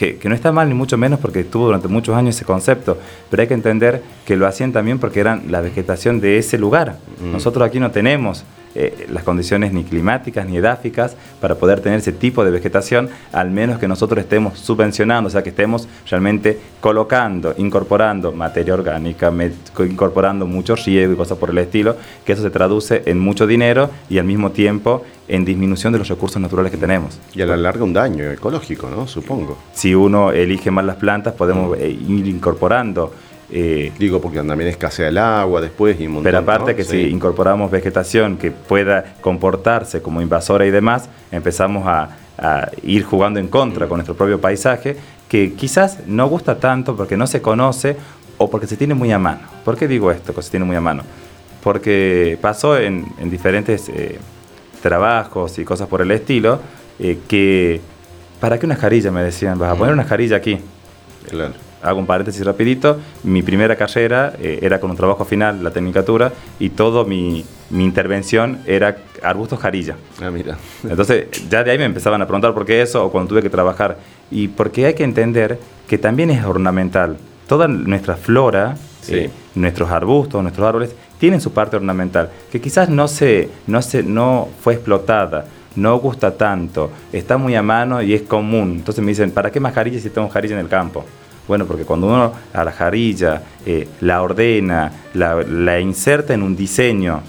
[0.00, 2.96] que, que no está mal ni mucho menos porque tuvo durante muchos años ese concepto,
[3.28, 6.96] pero hay que entender que lo hacían también porque eran la vegetación de ese lugar.
[7.22, 7.32] Mm.
[7.32, 12.12] Nosotros aquí no tenemos eh, las condiciones ni climáticas ni edáficas para poder tener ese
[12.12, 17.54] tipo de vegetación, al menos que nosotros estemos subvencionando, o sea, que estemos realmente colocando,
[17.58, 19.32] incorporando materia orgánica,
[19.78, 23.90] incorporando mucho riego y cosas por el estilo, que eso se traduce en mucho dinero
[24.08, 27.18] y al mismo tiempo en disminución de los recursos naturales que tenemos.
[27.34, 29.06] Y a la larga un daño ecológico, ¿no?
[29.06, 29.56] Supongo.
[29.72, 33.12] si uno elige mal las plantas, podemos eh, ir incorporando.
[33.52, 36.76] Eh, Digo, porque también escasea el agua después y un montón, pero aparte ¿no?
[36.76, 37.04] que Sí.
[37.04, 43.40] si incorporamos vegetación que pueda comportarse como invasora y demás, empezamos a, a ir jugando
[43.40, 44.96] en contra con nuestro propio paisaje,
[45.28, 47.96] que quizás no gusta tanto porque no se conoce
[48.38, 49.40] o porque se tiene muy a mano.
[49.64, 51.02] ¿Por qué digo esto, que se tiene muy a mano?
[51.62, 54.18] Porque pasó en, en diferentes eh,
[54.82, 56.58] trabajos y cosas por el estilo,
[56.98, 57.80] eh, que
[58.40, 59.10] ¿para qué una jarilla?
[59.10, 60.58] Me decían, vas a poner una jarilla aquí.
[61.28, 61.52] Claro.
[61.82, 66.32] Hago un paréntesis rapidito, mi primera carrera eh, era con un trabajo final, la tecnicatura,
[66.58, 69.96] y todo mi, mi intervención era arbustos jarilla.
[70.22, 70.58] Ah, mira.
[70.88, 73.50] Entonces ya de ahí me empezaban a preguntar por qué eso o cuando tuve que
[73.50, 73.96] trabajar.
[74.30, 77.16] Y porque hay que entender que también es ornamental.
[77.48, 79.14] Toda nuestra flora, Sí.
[79.14, 84.02] eh, nuestros arbustos, nuestros árboles, tienen su parte ornamental, que quizás no, se, no, se,
[84.02, 88.72] no fue explotada, no gusta tanto, está muy a mano y es común.
[88.76, 91.04] Entonces me dicen, ¿para qué más jarilla si tengo jarilla en el campo?
[91.50, 97.22] Bueno, porque cuando uno a la jarilla eh, la ordena, la, inserta en un diseño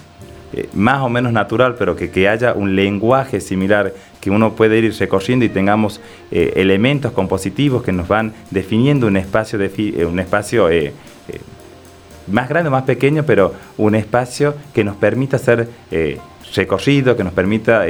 [0.53, 4.77] eh, más o menos natural, pero que, que haya un lenguaje similar, que uno puede
[4.77, 10.19] ir recorriendo y tengamos eh, elementos compositivos que nos van definiendo un espacio, eh, un
[10.19, 10.69] espacio
[12.27, 15.39] más grande o más pequeño, pero un espacio que nos permita
[15.89, 16.19] eh,
[16.53, 17.87] recorrido, que nos permita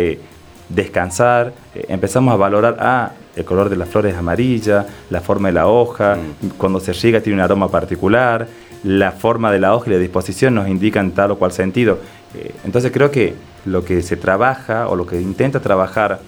[0.76, 1.54] descansar.
[1.76, 5.54] Eh, empezamos a valorar, ah, el color de las flores es amarilla, la forma de
[5.54, 6.18] la hoja,
[6.58, 8.48] cuando se riega tiene un aroma particular,
[8.84, 12.00] la forma de la hoja y la disposición nos indican tal o cual sentido.
[12.36, 16.20] Eh, entonces creo que lo que se trabaja o lo que intenta trabajar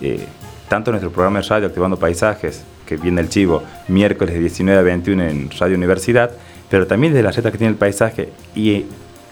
[0.00, 0.26] eh,
[0.68, 4.80] tanto en nuestro programa de radio Activando Paisajes, que viene el chivo miércoles de 19
[4.80, 6.30] a 21 en Radio Universidad,
[6.68, 8.86] pero también desde la reta que tiene el paisaje y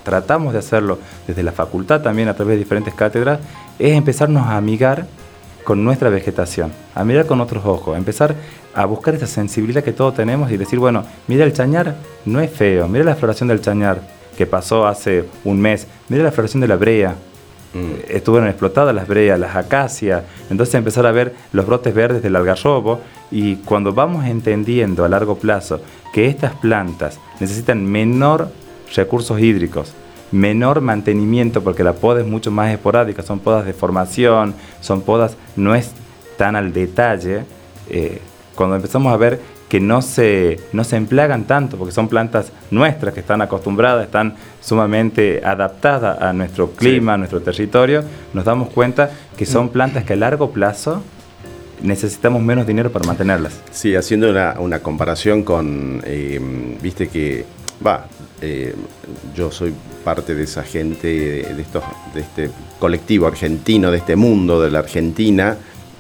[0.05, 3.41] tratamos de hacerlo desde la facultad también a través de diferentes cátedras,
[3.81, 5.07] es empezarnos a amigar
[5.65, 8.37] con nuestra vegetación, a mirar con otros ojos, empezar
[8.75, 12.51] a buscar esa sensibilidad que todos tenemos y decir, bueno, mira el chañar, no es
[12.53, 14.01] feo, mira la floración del chañar
[14.37, 17.17] que pasó hace un mes, mira la floración de la brea,
[17.73, 17.93] Mm.
[18.09, 23.01] estuvieron explotadas las breas, las acacias, entonces empezar a ver los brotes verdes del algarrobo
[23.31, 25.81] y cuando vamos entendiendo a largo plazo
[26.13, 28.51] que estas plantas necesitan menor
[28.97, 29.93] recursos hídricos,
[30.33, 35.37] menor mantenimiento porque la poda es mucho más esporádica, son podas de formación, son podas
[35.57, 35.93] no es
[36.37, 37.45] tan al detalle,
[37.89, 38.21] eh,
[38.55, 43.15] cuando empezamos a ver que no se, no se emplean tanto, porque son plantas nuestras
[43.15, 48.03] que están acostumbradas, están sumamente adaptadas a nuestro clima, a nuestro territorio,
[48.35, 49.69] nos damos cuenta que son Mm.
[49.71, 51.03] plantas que a largo plazo
[51.83, 53.61] necesitamos menos dinero para mantenerlas.
[53.71, 56.41] Sí, haciendo una, una comparación con, eh,
[56.83, 57.45] viste que,
[57.87, 58.07] va,
[58.43, 58.75] eh,
[59.37, 61.83] yo soy parte de esa gente, de, de estos,
[62.15, 65.57] de este colectivo argentino, de este mundo de la Argentina,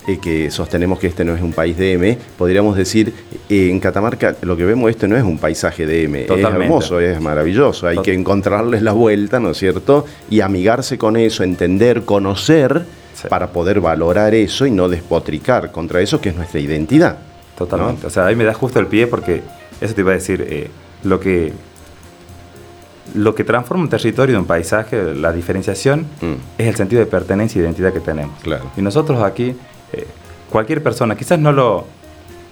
[0.08, 3.12] eh, que sostenemos que este no es un país DM, podríamos decir,
[3.48, 6.58] eh, en Catamarca lo que vemos esto no es un paisaje DM, Totalmente.
[6.58, 10.06] es hermoso, es maravilloso, hay que encontrarles la vuelta, ¿no es cierto?
[10.30, 13.28] Y amigarse con eso, entender, conocer, Sí.
[13.28, 17.18] para poder valorar eso y no despotricar contra eso que es nuestra identidad.
[17.58, 18.06] Totalmente.
[18.06, 19.42] O sea, ahí me da justo el pie porque
[19.82, 20.68] eso te iba a decir, eh,
[21.04, 21.52] lo que
[23.14, 26.32] lo que transforma un territorio de un paisaje, la diferenciación, Mm.
[26.58, 28.38] es el sentido de pertenencia y identidad que tenemos.
[28.42, 28.64] Claro.
[28.76, 29.54] Y nosotros aquí,
[29.92, 30.06] eh,
[30.50, 31.84] cualquier persona, quizás no lo,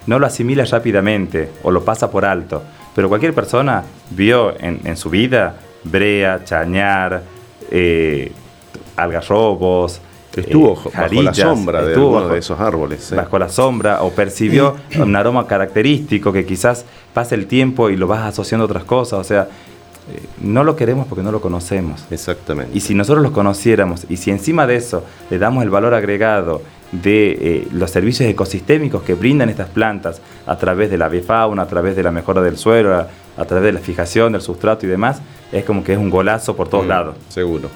[0.06, 2.62] no lo asimila rápidamente o lo pasa por alto,
[2.94, 7.22] pero cualquier persona vio en, en su vida brea, chañar,
[7.70, 8.32] eh,
[8.96, 10.00] algarrobos,
[10.36, 13.12] Estuvo eh, bajo la sombra de estuvo alguno de esos árboles.
[13.16, 18.06] bajo la sombra o percibió un aroma característico que quizás pasa el tiempo y lo
[18.06, 19.18] vas asociando a otras cosas.
[19.18, 19.48] O sea,
[20.10, 22.04] eh, no lo queremos porque no lo conocemos.
[22.10, 22.76] Exactamente.
[22.76, 26.62] Y si nosotros los conociéramos y si encima de eso le damos el valor agregado
[26.92, 31.66] de eh, los servicios ecosistémicos que brindan estas plantas a través de la bifauna, a
[31.66, 34.88] través de la mejora del suelo, a, a través de la fijación del sustrato y
[34.88, 35.20] demás,
[35.52, 37.16] es como que es un golazo por todos Mm, lados.
[37.28, 37.70] Seguro.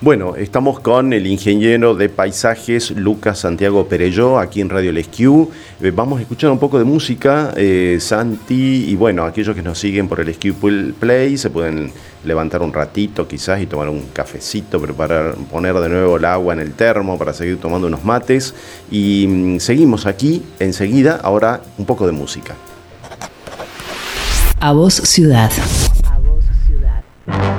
[0.00, 5.48] Bueno, estamos con el ingeniero de paisajes Lucas Santiago Perelló, aquí en Radio Lesquiu.
[5.80, 9.78] Eh, vamos a escuchar un poco de música, eh, Santi, y bueno, aquellos que nos
[9.78, 10.54] siguen por el Lesquiu
[10.98, 11.92] Play se pueden
[12.24, 16.60] levantar un ratito quizás y tomar un cafecito, preparar, poner de nuevo el agua en
[16.60, 18.54] el termo para seguir tomando unos mates.
[18.90, 22.54] Y mm, seguimos aquí enseguida, ahora un poco de música.
[24.58, 25.50] A vos ciudad.
[27.26, 27.51] Thank you.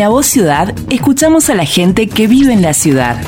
[0.00, 3.18] En A Voz Ciudad escuchamos a la gente que vive en la ciudad.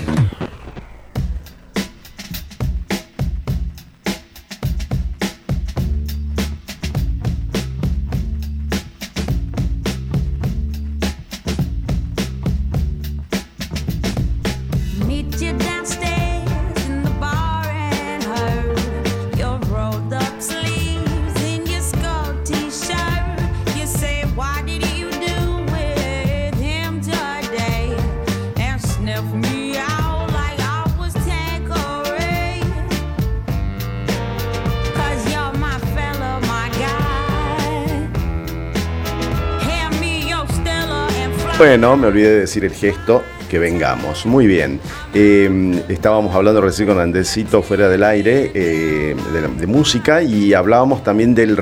[41.65, 44.27] Bueno, me olvidé de decir el gesto que vengamos.
[44.27, 44.81] Muy bien.
[45.15, 49.15] Eh, estábamos hablando recién con Andresito fuera del aire eh,
[49.60, 51.54] de, música y hablábamos también del,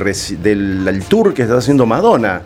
[0.43, 2.41] del el tour que está haciendo Madonna.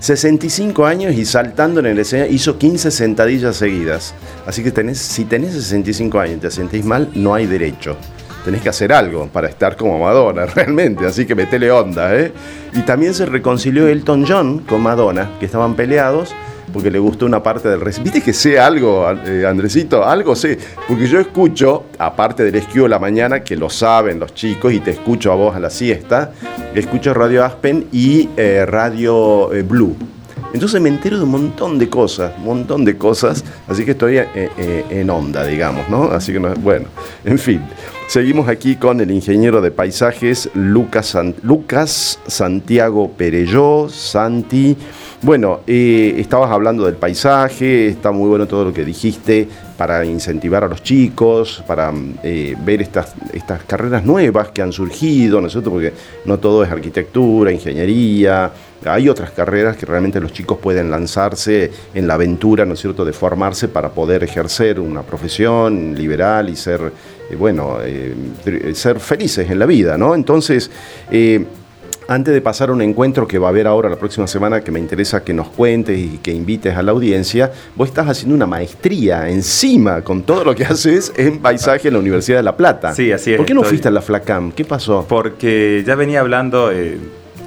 [0.00, 4.14] 65 años y saltando en el escenario, hizo 15 sentadillas seguidas.
[4.46, 7.98] Así que tenés, si tenés 65 años y te sentís mal, no hay derecho.
[8.46, 11.06] Tenés que hacer algo para estar como Madonna, realmente.
[11.06, 12.32] Así que metele onda, ¿eh?
[12.72, 16.34] Y también se reconcilió Elton John con Madonna, que estaban peleados
[16.74, 18.04] porque le gustó una parte del recital.
[18.04, 20.04] ¿Viste que sé algo, eh, Andresito?
[20.04, 20.58] Algo sé.
[20.86, 24.80] Porque yo escucho, aparte del esquío de la mañana, que lo saben los chicos, y
[24.80, 26.32] te escucho a vos a la siesta,
[26.74, 29.96] escucho Radio Aspen y eh, Radio eh, Blue.
[30.52, 34.18] Entonces me entero de un montón de cosas, un montón de cosas, así que estoy
[34.18, 36.04] eh, en onda, digamos, ¿no?
[36.10, 36.86] Así que, no- bueno,
[37.24, 37.60] en fin.
[38.14, 44.76] Seguimos aquí con el ingeniero de paisajes Lucas, Lucas Santiago Perelló, Santi.
[45.20, 50.62] Bueno, eh, estabas hablando del paisaje, está muy bueno todo lo que dijiste para incentivar
[50.62, 51.92] a los chicos, para
[52.22, 55.72] eh, ver estas, estas carreras nuevas que han surgido, ¿no es cierto?
[55.72, 55.92] Porque
[56.24, 58.52] no todo es arquitectura, ingeniería,
[58.86, 63.04] hay otras carreras que realmente los chicos pueden lanzarse en la aventura, ¿no es cierto?,
[63.04, 66.92] de formarse para poder ejercer una profesión liberal y ser,
[67.38, 68.14] bueno, eh,
[68.44, 70.14] tri- ser felices en la vida, ¿no?
[70.14, 70.70] Entonces,
[71.10, 71.44] eh,
[72.06, 74.70] antes de pasar a un encuentro que va a haber ahora la próxima semana, que
[74.70, 78.46] me interesa que nos cuentes y que invites a la audiencia, vos estás haciendo una
[78.46, 82.94] maestría encima con todo lo que haces en paisaje en la Universidad de La Plata.
[82.94, 84.52] Sí, así es, ¿Por qué no estoy- fuiste a la FLACAM?
[84.52, 85.06] ¿Qué pasó?
[85.08, 86.98] Porque ya venía hablando eh,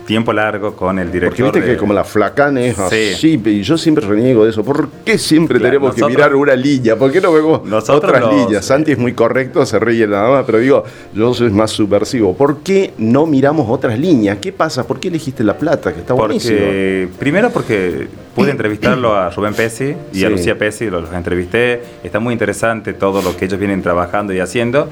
[0.07, 1.29] tiempo largo con el director.
[1.29, 3.11] Porque viste de- que como la flacan es Sí.
[3.13, 4.63] así, y yo siempre reniego de eso.
[4.63, 6.95] ¿Por qué siempre Claro, tenemos que mirar una línea?
[6.95, 8.65] ¿Por qué no vemos otras los- líneas?
[8.65, 10.83] Santi es muy correcto, se ríe nada más, pero digo,
[11.13, 12.35] yo soy más subversivo.
[12.35, 14.37] ¿Por qué no miramos otras líneas?
[14.41, 14.87] ¿Qué pasa?
[14.87, 15.93] ¿Por qué elegiste La Plata?
[15.93, 16.57] Que está buenísimo.
[16.57, 20.29] Porque, primero porque pude entrevistarlo a Rubén Pesci y a.
[20.29, 21.81] Lucía Pesci, los, los entrevisté.
[22.03, 24.87] Está muy interesante todo lo que ellos vienen trabajando y haciendo.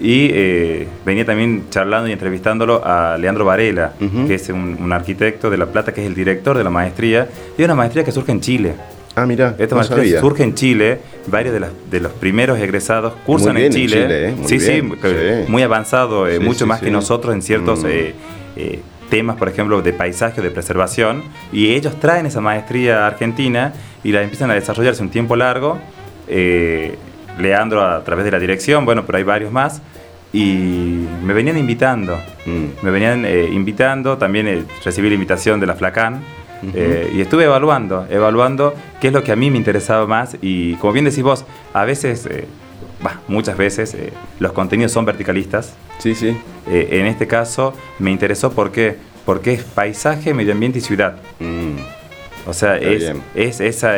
[0.00, 3.92] Y eh, venía también charlando y entrevistándolo a Leandro Varela,
[4.26, 7.28] que es un, un arquitecto de La Plata, que es el director de la maestría.
[7.58, 8.72] Y es una maestría que surge en Chile.
[9.14, 10.20] Ah, mira, Esta no maestría sabía.
[10.20, 13.88] surge en Chile, varios de, las- de los primeros egresados cursan Muy bien en en
[13.88, 14.28] Chile.
[14.28, 14.34] ¿eh?
[14.36, 17.80] Muy sí, bien, sí, muy avanzado, eh, Sí, mucho sí, más que nosotros en ciertos
[17.84, 19.08] Mm.
[19.10, 21.24] temas, por ejemplo, de paisaje o de preservación.
[21.52, 23.72] Y ellos traen esa maestría a argentina
[24.04, 25.78] y la empiezan a desarrollarse un tiempo largo.
[26.28, 26.94] Eh,
[27.40, 29.82] Leandro a través de la dirección, bueno, pero hay varios más.
[30.32, 32.16] Y me venían invitando.
[32.46, 32.84] Mm.
[32.84, 36.22] Me venían eh, invitando, también eh, recibí la invitación de la Flacan
[36.62, 36.72] Ujú.
[36.74, 40.74] eh, y estuve evaluando, evaluando qué es lo que a mí me interesaba más y
[40.74, 42.44] como bien decís vos, a veces, eh,
[43.02, 43.96] bah, muchas veces,
[44.38, 45.74] los contenidos son verticalistas.
[45.98, 46.36] Sí, sí.
[46.66, 51.16] En este caso me interesó porque, porque es paisaje, medio ambiente y ciudad.
[51.40, 51.76] Mm.
[52.46, 53.96] O sea, es, esa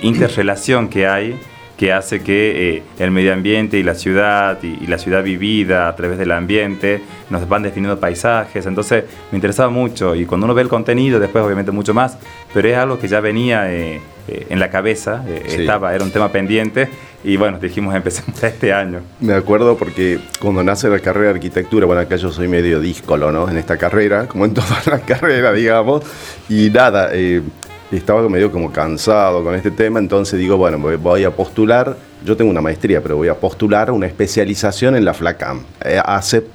[0.00, 1.38] interrelación que hay
[1.80, 5.88] que hace que eh, el medio ambiente y la ciudad y, y la ciudad vivida
[5.88, 7.00] a través del ambiente
[7.30, 8.66] nos van definiendo paisajes.
[8.66, 12.18] Entonces me interesaba mucho y cuando uno ve el contenido, después obviamente mucho más,
[12.52, 15.60] pero es algo que ya venía eh, eh, en la cabeza, eh, Sí.
[15.62, 16.86] estaba, era un tema pendiente
[17.24, 19.00] y bueno, dijimos empecemos este año.
[19.20, 23.32] Me acuerdo porque cuando nace la carrera de arquitectura, bueno, acá yo soy medio díscolo,
[23.32, 23.48] ¿no?
[23.48, 26.02] En esta carrera, como en todas las carreras, digamos,
[26.50, 27.08] y nada,
[27.90, 32.36] eh, estaba medio como cansado con este tema, entonces digo, bueno, voy- a postular, yo
[32.36, 35.62] tengo una maestría, pero voy a postular una especialización en la FLACAM.
[35.84, 36.00] Eh,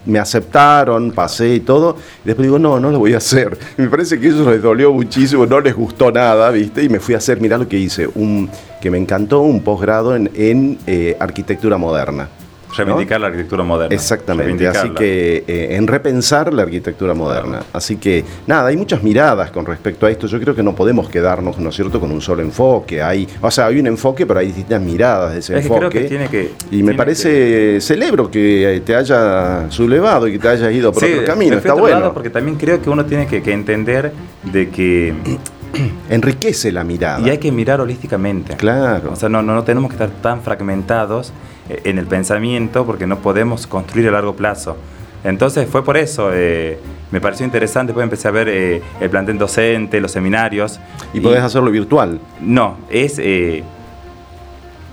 [0.05, 3.57] me aceptaron, pasé y todo, y después digo, no, no lo voy a hacer.
[3.77, 6.83] Me parece que eso les dolió muchísimo, no les gustó nada, ¿viste?
[6.83, 8.49] Y me fui a hacer, mirá lo que hice, un,
[8.81, 12.29] que me encantó, un posgrado en, en, eh, arquitectura moderna.
[12.78, 13.93] Reivindicar la arquitectura moderna.
[13.95, 17.61] Exactamente, así que eh, en repensar la arquitectura moderna.
[17.73, 20.28] Así que nada, hay muchas miradas con respecto a esto.
[20.28, 23.01] Yo creo que no podemos quedarnos, ¿no es cierto?, con un solo enfoque.
[23.01, 25.89] Hay, o sea, hay un enfoque, pero hay distintas miradas de ese Es que enfoque.
[25.89, 26.51] creo que tiene que...
[26.71, 31.13] y me parece, celebro que te haya sublevado y que te hayas ido por Sí,
[31.13, 31.57] otro camino.
[31.57, 31.99] Está bueno.
[31.99, 34.11] lado porque también creo que uno tiene que, que entender
[34.43, 35.13] de que
[36.09, 37.19] Enriquece la mirada.
[37.26, 38.55] y hay que mirar holísticamente.
[38.55, 39.11] Claro.
[39.11, 41.34] O sea, no, no, no tenemos que estar tan fragmentados
[41.70, 44.78] en el pensamiento porque no podemos construir a largo plazo.
[45.24, 46.78] Entonces fue por eso, eh,
[47.11, 50.80] me pareció interesante, después empecé a ver eh, el plantel docente, los seminarios.
[51.13, 52.20] y podés hacerlo virtual.
[52.41, 53.63] No, es, eh,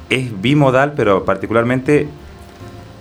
[0.08, 2.08] es bimodal, pero particularmente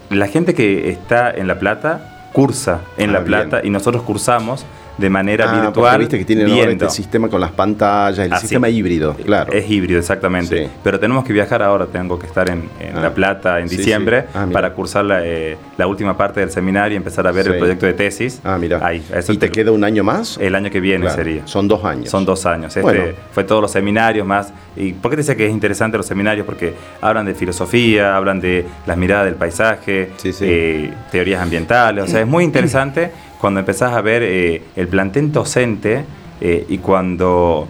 [0.10, 3.28] la gente que está en La Plata cursa en Ah, La bien.
[3.50, 4.66] Plata y nosotros cursamos
[4.98, 6.00] de manera Ah, virtual.
[6.00, 6.86] viste que viendo.
[6.86, 8.42] este sistema con las pantallas, el Así.
[8.42, 9.52] sistema híbrido, claro.
[9.54, 10.66] Es híbrido, exactamente.
[10.66, 10.72] Sí.
[10.84, 13.02] Pero tenemos que viajar ahora, tengo que estar en, en Ah.
[13.02, 14.28] La Plata en Sí, diciembre sí.
[14.34, 17.58] Ah, para cursar la, eh, la última parte del seminario y empezar a ver el
[17.58, 18.42] proyecto de tesis.
[18.44, 18.80] Ah, mira.
[18.86, 20.38] Ahí, eso ¿Y te queda un año más?
[20.40, 21.48] El año que viene Claro, sería.
[21.48, 22.10] Son dos años.
[22.10, 22.68] Son dos años.
[22.76, 23.04] Este Bueno.
[23.32, 24.54] fue todos los seminarios más.
[24.76, 26.46] ¿Y por qué te decía que es interesante los seminarios?
[26.46, 30.12] Porque hablan de filosofía, hablan de las miradas del paisaje,
[30.42, 32.04] eh, teorías ambientales.
[32.04, 33.12] O sea, es muy interesante
[33.42, 36.06] cuando empezás a ver eh, el plantel docente
[36.40, 37.68] eh, y cuando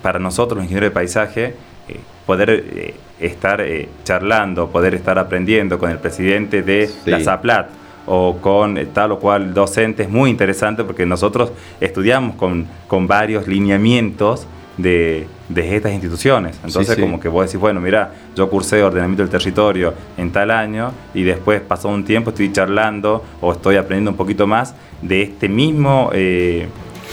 [0.00, 1.44] para nosotros los ingenieros de paisaje
[1.88, 3.62] eh, poder estar
[4.04, 7.10] charlando, poder estar aprendiendo con el presidente de Sí.
[7.10, 7.68] la ZAPLAT
[8.06, 13.46] o con tal o cual docente es muy interesante porque nosotros estudiamos con, con varios
[13.48, 14.46] lineamientos
[14.76, 16.58] de, de estas instituciones.
[16.64, 17.00] Entonces sí.
[17.00, 21.22] como que vos decís, bueno, mira, yo cursé ordenamiento del territorio en tal año y
[21.22, 26.10] después pasó un tiempo, estoy charlando o estoy aprendiendo un poquito más de este mismo
[26.12, 26.66] eh,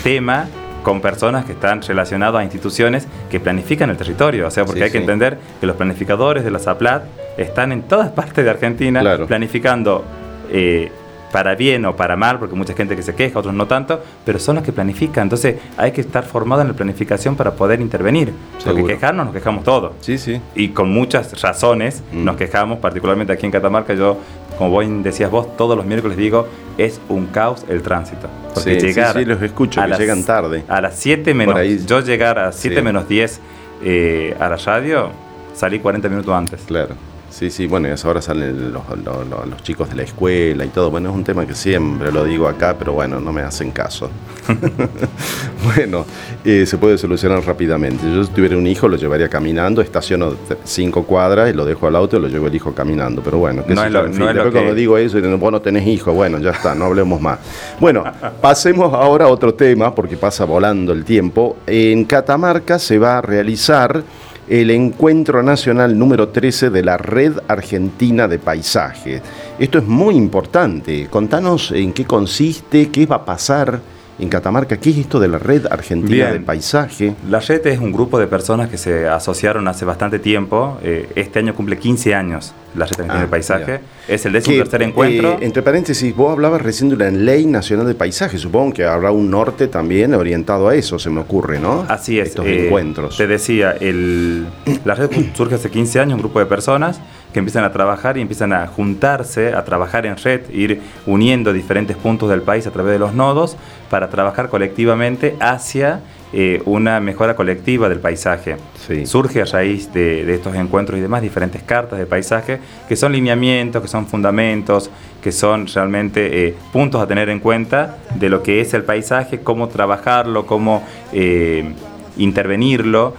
[0.04, 0.48] tema
[0.84, 4.48] con personas que están relacionadas a instituciones que planifican el territorio.
[4.48, 7.04] O sea, porque Sí, hay que entender que los planificadores de la ZAPLAT
[7.38, 9.28] están en todas partes de Argentina Claro.
[9.28, 10.06] planificando
[10.52, 10.90] eh,
[11.32, 14.40] para bien o para mal, porque mucha gente que se queja, otros no tanto, pero
[14.40, 15.24] son los que planifican.
[15.24, 18.32] Entonces hay que estar formado en la planificación para poder intervenir.
[18.58, 18.82] Seguro.
[18.82, 19.92] Porque quejarnos nos quejamos todos.
[20.02, 20.42] Sí, sí.
[20.56, 22.24] Y con muchas razones Mm.
[22.26, 23.94] nos quejamos, particularmente aquí en Catamarca.
[23.94, 24.18] Yo,
[24.58, 28.28] como vos decías vos, todos los miércoles digo, es un caos el tránsito.
[28.54, 30.64] Porque Sí, llegar sí, sí, los escucho, a que las- llegan tarde.
[30.68, 31.80] A las 7 menos, ahí.
[31.86, 32.82] yo llegar a 7 Sí.
[32.82, 33.40] menos 10
[33.84, 35.10] eh, a la radio,
[35.54, 36.62] salí 40 minutos antes.
[36.68, 36.96] Claro.
[37.30, 40.04] Sí, sí, bueno, y a esa hora salen los, los- los- los chicos de la
[40.04, 40.90] escuela y todo.
[40.92, 44.10] Bueno, es un tema que siempre lo digo acá, pero bueno, no me hacen caso.
[45.76, 46.06] bueno,
[46.44, 48.04] eh, se puede solucionar rápidamente.
[48.14, 51.96] Yo si tuviera un hijo, lo llevaría caminando, estaciono cinco cuadras y lo dejo al
[51.96, 53.22] auto y lo llevo el hijo caminando.
[53.22, 54.98] Pero bueno, qué No es lo- en fin, no es lo después que- cuando digo
[54.98, 57.40] eso, vos no tenés hijo, bueno, ya está, no hablemos más.
[57.80, 58.04] Bueno,
[58.42, 61.58] pasemos ahora a otro tema, porque pasa volando el tiempo.
[61.68, 64.04] En Catamarca se va a realizar
[64.50, 69.22] el encuentro nacional número 13 de la Red Argentina de Paisaje.
[69.60, 71.08] Esto es muy importante.
[71.08, 73.80] Contanos en qué consiste, qué va a pasar
[74.20, 76.32] en Catamarca, qué es esto de la Red Argentina Bien.
[76.34, 77.14] de Paisaje.
[77.30, 80.78] La RED es un grupo de personas que se asociaron hace bastante tiempo.
[80.84, 83.66] Eh, este año cumple 15 años la Red Argentina Ah, de Paisaje.
[83.66, 83.82] mira.
[84.08, 85.34] Es el décimo tercer encuentro.
[85.34, 88.38] eh, entre paréntesis, vos hablabas recién de una ley nacional de paisaje.
[88.38, 91.86] Supongo que habrá un norte también orientado a eso, se me ocurre, ¿no?
[91.88, 92.30] Así es.
[92.30, 93.18] Estos eh, encuentros.
[93.18, 94.48] Te decía, el,
[94.86, 97.00] la red surge hace 15 años, un grupo de personas
[97.34, 101.96] que empiezan a trabajar y empiezan a juntarse, a trabajar en red, ir uniendo diferentes
[101.96, 103.56] puntos del país a través de los nodos
[103.90, 106.02] para trabajar colectivamente hacia
[106.32, 108.58] eh, una mejora colectiva del paisaje.
[108.88, 109.06] Sí.
[109.06, 113.12] Surge a raíz de, de estos encuentros y demás diferentes cartas de paisaje que son
[113.12, 114.90] lineamientos, que son fundamentos,
[115.22, 119.42] que son realmente eh, puntos a tener en cuenta de lo que es el paisaje,
[119.42, 121.74] cómo trabajarlo, cómo eh,
[122.18, 123.14] intervenirlo,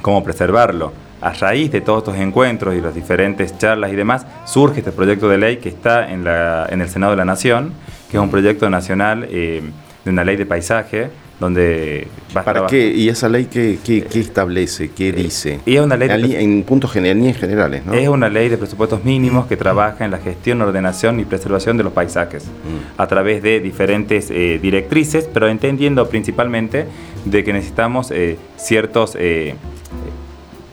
[0.00, 1.07] cómo preservarlo.
[1.20, 5.28] A raíz de todos estos encuentros y las diferentes charlas y demás, surge este proyecto
[5.28, 7.72] de ley que está en, la- en el Senado de la Nación,
[8.10, 9.62] que es un proyecto nacional eh,
[10.04, 11.10] de una ley de paisaje,
[11.40, 12.88] donde va ¿Para trabajar- qué?
[12.88, 14.90] ¿Y esa ley qué, qué- qué establece?
[14.90, 15.60] ¿Qué dice?
[15.66, 17.94] y es una ley de En, puntos generales, generales, ¿no?
[17.94, 21.84] Es una ley de presupuestos mínimos que trabaja en la gestión, ordenación y preservación de
[21.84, 23.00] los paisajes Mm.
[23.00, 26.86] a través de diferentes eh, directrices, pero entendiendo principalmente
[27.24, 29.54] de que necesitamos eh, ciertos, eh,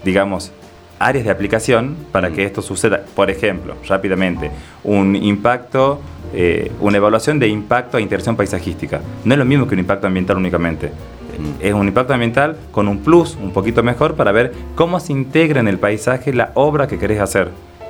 [0.06, 0.52] digamos,
[1.00, 2.34] áreas de aplicación para Mm.
[2.34, 3.02] que esto suceda.
[3.16, 4.50] Por ejemplo, rápidamente,
[4.86, 6.00] un impacto,
[6.34, 9.02] eh, una evaluación de impacto a interacción paisajística.
[9.26, 10.88] No es lo mismo que un impacto ambiental únicamente.
[10.88, 11.66] Mm.
[11.66, 15.60] Es un impacto ambiental con un plus un poquito mejor para ver cómo se integra
[15.60, 17.50] en el paisaje la obra que querés hacer.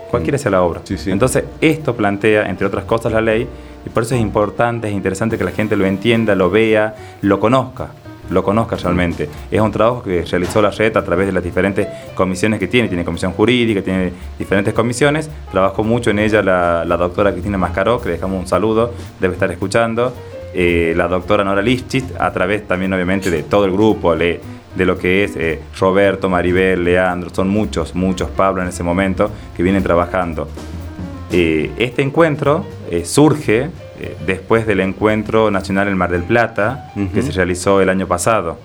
[0.09, 0.81] Cualquiera sea la obra.
[0.85, 1.11] Sí, sí.
[1.11, 3.47] Entonces, esto plantea, entre otras cosas, la ley,
[3.85, 7.39] y por eso es importante, es interesante que la gente lo entienda, lo vea, lo
[7.39, 7.89] conozca,
[8.29, 9.29] lo conozca realmente.
[9.51, 12.87] Es un trabajo que realizó la red a través de las diferentes comisiones que tiene.
[12.87, 15.29] Tiene comisión jurídica, tiene diferentes comisiones.
[15.51, 19.33] Trabajó mucho en ella la, la doctora Cristina Mascaró, que le dejamos un saludo, debe
[19.33, 20.13] estar escuchando.
[20.53, 24.39] Eh, la doctora Nora Lischit, a través también, obviamente, de todo el grupo, le-
[24.75, 29.29] de lo que es eh, Roberto, Maribel, Leandro, son muchos, muchos, Pablo en ese momento,
[29.55, 30.47] que vienen trabajando.
[31.31, 33.69] Eh, este encuentro eh, surge
[34.05, 38.57] eh, después del encuentro nacional en Mar del Plata, que se realizó el año pasado.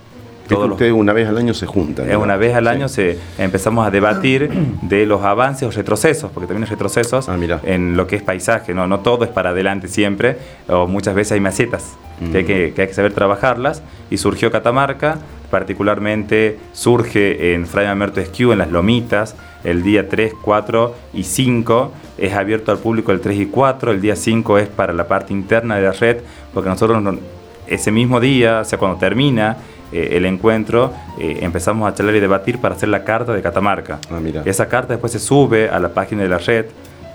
[0.48, 2.08] Que Todos los- ustedes una vez al año se juntan.
[2.08, 2.18] ¿no?
[2.18, 2.68] una vez al Sí.
[2.70, 4.50] año se empezamos a debatir
[4.82, 8.74] de los avances o retrocesos, porque también hay retrocesos Ah, en lo que es paisaje,
[8.74, 8.88] ¿no?
[8.88, 10.36] no todo es para adelante siempre,
[10.68, 11.96] o muchas veces hay macetas
[12.32, 12.46] que, hay Mm.
[12.46, 15.18] que, que hay que saber trabajarlas, y surgió Catamarca,
[15.50, 21.92] particularmente surge en Fray Mamerto Esquiu, en las Lomitas, el día 3, 4 y 5,
[22.20, 25.32] es abierto al público el 3 y 4, el día 5 es para la parte
[25.32, 26.18] interna de la red,
[26.54, 27.18] porque nosotros no-
[27.66, 29.56] ese mismo día, o sea, cuando termina
[29.92, 33.98] eh, el encuentro, eh, empezamos a charlar y debatir para hacer la carta de Catamarca.
[34.10, 34.42] Ah, mira.
[34.44, 36.66] Esa carta después se sube a la página de la red,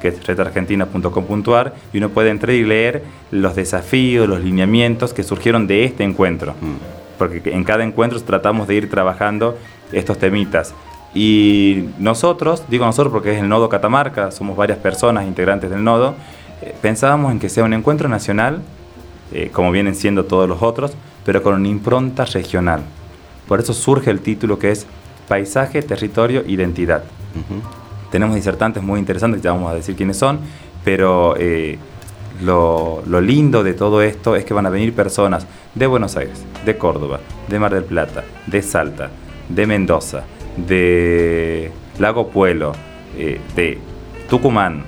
[0.01, 5.67] que es redargentina.com.ar, y uno puede entrar y leer los desafíos, los lineamientos que surgieron
[5.67, 6.51] de este encuentro.
[6.53, 7.17] Mm.
[7.17, 9.57] Porque en cada encuentro tratamos de ir trabajando
[9.93, 10.73] estos temitas.
[11.13, 16.15] Y nosotros, digo nosotros porque es el nodo Catamarca, somos varias personas integrantes del nodo,
[16.61, 18.61] eh, pensábamos en que sea un encuentro nacional,
[19.31, 20.93] eh, como vienen siendo todos los otros,
[21.25, 22.81] pero con una impronta regional.
[23.47, 24.85] Por eso surge el título que es
[25.27, 27.03] Paisaje, Territorio, Identidad.
[28.11, 30.39] Tenemos disertantes muy interesantes, ya vamos a decir quiénes son,
[30.83, 31.77] pero eh,
[32.41, 36.43] lo, lo lindo de todo esto es que van a venir personas de Buenos Aires,
[36.65, 39.09] de Córdoba, de Mar del Plata, de Salta,
[39.49, 40.23] de Mendoza,
[40.57, 42.73] de Lago Puelo,
[43.17, 43.77] eh, de
[44.29, 44.83] Tucumán,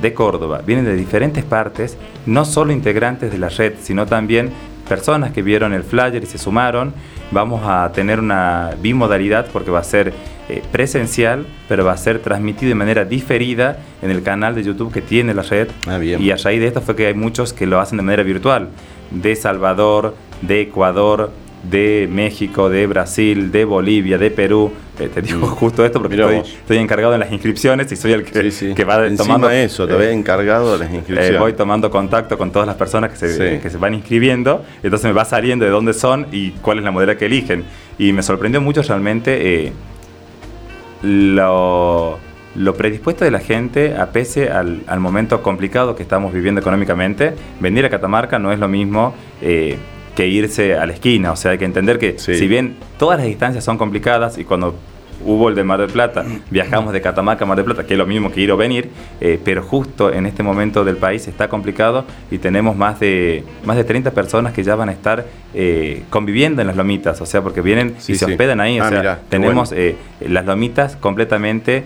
[0.00, 4.50] de Córdoba, vienen de diferentes partes, no solo integrantes de la red, sino también
[4.88, 6.92] personas que vieron el flyer y se sumaron.
[7.30, 10.12] Vamos a tener una bimodalidad porque va a ser
[10.48, 14.92] eh, presencial, pero va a ser transmitido de manera diferida en el canal de YouTube
[14.92, 15.68] que tiene la red.
[15.86, 16.20] Ah, bien.
[16.22, 18.68] Y a raíz de esto fue que hay muchos que lo hacen de manera virtual,
[19.10, 21.30] de Salvador, de Ecuador,
[21.70, 24.70] de México, de Brasil, de Bolivia, de Perú.
[24.98, 25.50] Eh, te digo Mm.
[25.50, 28.74] justo esto porque estoy, estoy encargado en las inscripciones y soy el que, Sí, sí.
[28.74, 31.40] que va Encima tomando eso, te eh, encargado de las eh, inscripciones.
[31.40, 33.62] voy tomando contacto con todas las personas que se, Sí.
[33.62, 36.90] que se van inscribiendo, entonces me va saliendo de dónde son y cuál es la
[36.92, 37.64] modalidad que eligen.
[37.98, 39.72] Y me sorprendió mucho realmente eh,
[41.02, 42.18] lo,
[42.54, 47.34] lo predispuesto de la gente, a pese al, al momento complicado que estamos viviendo económicamente,
[47.60, 49.76] venir a Catamarca no es lo mismo eh,
[50.14, 51.32] que irse a la esquina.
[51.32, 52.34] O sea, hay que entender que Sí.
[52.36, 54.74] si bien todas las distancias son complicadas y cuando
[55.24, 57.98] hubo el de Mar del Plata, viajamos de Catamarca a Mar del Plata, que es
[57.98, 61.48] lo mismo que ir o venir, eh, pero justo en este momento del país está
[61.48, 66.02] complicado y tenemos más de, más de 30 personas que ya van a estar eh,
[66.10, 68.32] conviviendo en las lomitas, o sea, porque vienen Sí, y se sí.
[68.32, 71.84] hospedan ahí, o Ah, sea, mirá, tenemos eh, las lomitas completamente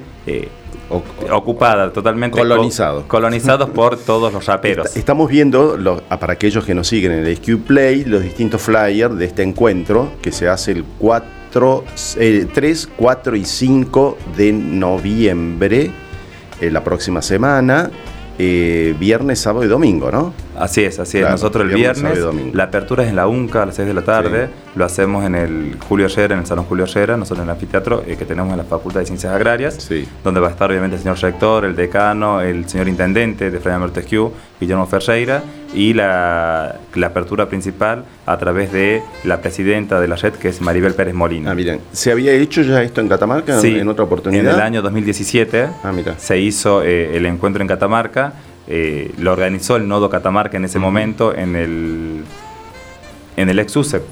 [0.90, 3.02] O- ocupadas, totalmente Colonizado.
[3.02, 4.86] co- colonizados por todos los raperos.
[4.86, 5.76] Est- Estamos viendo,
[6.08, 9.42] ah, para aquellos que nos siguen en el SQ Play, los distintos flyers de este
[9.42, 11.28] encuentro que se hace el 4,
[12.16, 15.90] eh, 3, 4 y 5 de noviembre,
[16.60, 17.90] eh, la próxima semana,
[18.38, 20.32] eh, viernes, sábado y domingo, ¿no?
[20.60, 21.40] Así es, así Claro, es.
[21.40, 22.18] Nosotros el viernes,
[22.52, 24.52] la apertura es en la UNCA a las 6 de la tarde, Sí.
[24.78, 28.02] lo hacemos en el Julio Herrera, en el Salón Julio Herrera, nosotros en el anfiteatro
[28.06, 30.06] eh, que tenemos en la Facultad de Ciencias Agrarias, Sí.
[30.24, 33.78] donde va a estar obviamente el señor rector, el decano, el señor intendente de Fray
[33.78, 35.42] Montesquieu, Guillermo Ferreira,
[35.74, 40.60] y la, la apertura principal a través de la presidenta de la red, que es
[40.62, 41.50] Maribel Pérez Molina.
[41.50, 44.44] Ah, miren, ¿se había hecho ya esto en Catamarca Sí, en otra oportunidad?
[44.44, 46.14] En el año 2017 Ah, mira.
[46.18, 48.32] se hizo eh, el encuentro en Catamarca,
[48.68, 52.22] eh, lo organizó el Nodo Catamarca en ese momento en el,
[53.36, 54.02] en el ex USEP.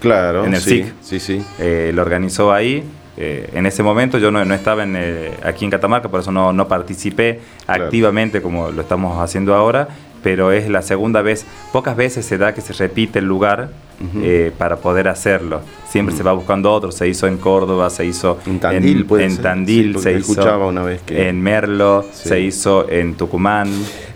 [0.00, 0.94] Claro, en el sí, SIC.
[1.00, 1.44] sí, sí.
[1.58, 2.84] Eh, lo organizó ahí.
[3.16, 6.32] Eh, en ese momento yo no, no estaba en, eh, aquí en Catamarca, por eso
[6.32, 7.84] no, no participé Claro.
[7.84, 9.88] activamente como lo estamos haciendo ahora,
[10.22, 13.68] pero es la segunda vez, pocas veces se da que se repite el lugar
[14.22, 15.60] Eh, para poder hacerlo.
[15.88, 16.18] Siempre Mm.
[16.18, 19.42] se va buscando otro, se hizo en Córdoba, se hizo En Tandil, puede en ser.
[19.42, 22.28] Tandil, Sí, se hizo escuchaba una vez que- en Merlo, Sí.
[22.30, 23.68] se hizo en Tucumán.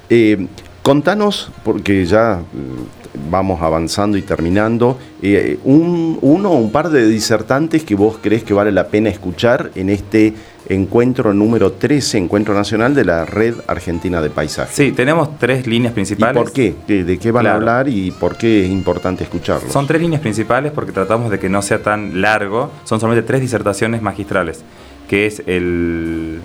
[0.09, 0.47] Eh,
[0.82, 2.96] contanos, porque ya mm,
[3.31, 8.45] vamos avanzando y terminando, eh, un, uno o un par de disertantes que vos crees
[8.45, 10.35] que vale la pena escuchar en este
[10.69, 14.73] encuentro número 13, Encuentro Nacional de la Red Argentina de Paisaje.
[14.73, 16.37] Sí, tenemos tres líneas ¿Y principales.
[16.37, 16.75] por qué?
[16.89, 19.73] ¿De, de qué van a hablar y por qué es importante escucharlos?
[19.73, 22.71] Son tres líneas principales porque tratamos de que no sea tan largo.
[22.85, 24.64] Son solamente tres disertaciones magistrales,
[25.09, 26.41] que es el,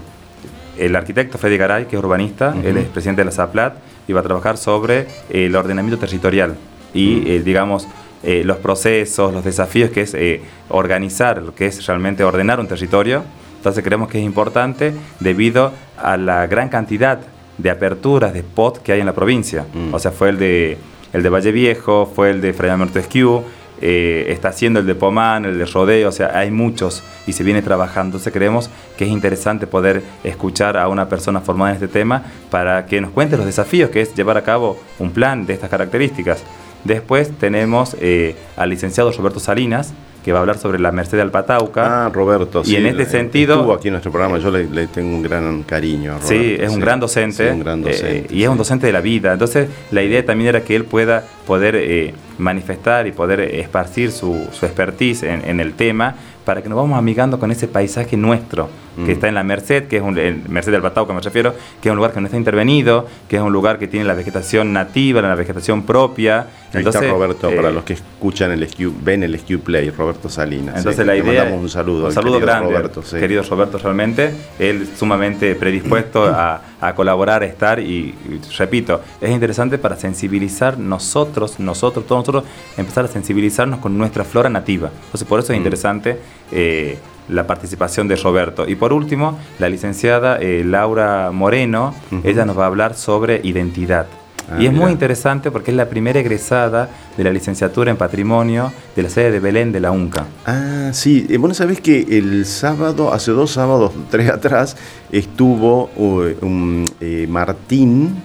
[0.77, 3.73] el arquitecto Freddy Garay, que es urbanista, él es presidente de la SAPLAT,
[4.07, 6.55] y va a trabajar sobre el ordenamiento territorial
[6.93, 7.27] y, Mm.
[7.27, 7.87] eh, digamos,
[8.23, 12.67] eh, los procesos, los desafíos que es eh, organizar, lo que es realmente ordenar un
[12.67, 13.23] territorio.
[13.57, 17.19] Entonces creemos que es importante debido a la gran cantidad
[17.57, 19.65] de aperturas de spot que hay en la provincia.
[19.73, 19.93] Mm.
[19.93, 20.77] O sea, fue el de,
[21.13, 23.43] el de Valle Viejo, fue el de Fray Montesquieu,
[23.81, 27.43] eh, está haciendo el de Pomán, el de Rodeo, o sea, hay muchos y se
[27.43, 28.17] viene trabajando.
[28.17, 32.85] Entonces creemos que es interesante poder escuchar a una persona formada en este tema para
[32.85, 36.43] que nos cuente los desafíos que es llevar a cabo un plan de estas características.
[36.83, 39.93] Después tenemos eh, al licenciado Roberto Salinas,
[40.23, 42.05] que va a hablar sobre la Merced Alpatauca.
[42.05, 42.61] Ah, Roberto.
[42.65, 45.23] Y en este eh, sentido- Estuvo aquí en nuestro programa, yo le, le tengo un
[45.23, 46.15] gran cariño.
[46.15, 46.81] a Sí, Roberto, es un sí.
[46.81, 47.47] gran docente.
[47.47, 48.35] Sí, un gran eh, docente.
[48.35, 48.57] y es un sí.
[48.59, 49.33] docente de la vida.
[49.33, 54.47] Entonces, la idea también era que él pueda poder eh, manifestar y poder esparcir su,
[54.51, 56.15] su expertise en, en el tema
[56.45, 58.67] para que nos vamos amigando con ese paisaje nuestro,
[58.97, 59.05] Mm.
[59.05, 61.89] que está en la Merced, que es un, el Merced del que me refiero, que
[61.89, 64.73] es un lugar que no está intervenido, que es un lugar que tiene la vegetación
[64.73, 66.47] nativa, la vegetación propia.
[66.73, 70.77] Ahí está Roberto, para los que escuchan el SQ, ven el SQ Play, Roberto Salinas.
[70.77, 72.01] Entonces Sí, la le mandamos un saludo.
[72.01, 73.17] un al saludo grande, Roberto, sí.
[73.17, 77.83] querido Roberto realmente, él sumamente predispuesto a, a colaborar, a estar y,
[78.29, 82.43] y repito, es interesante para sensibilizar nosotros, nosotros, todos nosotros,
[82.77, 84.89] empezar a sensibilizarnos con nuestra flora nativa.
[85.05, 85.61] Entonces por eso es Mm.
[85.61, 86.17] interesante
[86.53, 86.97] eh,
[87.31, 88.67] la participación de Roberto.
[88.67, 94.05] Y por último, la licenciada eh, Laura Moreno, ella nos va a hablar sobre identidad.
[94.49, 94.83] Ah, y es mira.
[94.83, 99.31] muy interesante porque es la primera egresada de la licenciatura en patrimonio de la sede
[99.31, 100.25] de Belén de la UNCA.
[100.45, 101.25] Ah, sí.
[101.29, 104.75] Eh, Bueno, sabés que el sábado, hace dos sábados, tres atrás,
[105.11, 108.21] estuvo uh, eh, Martín.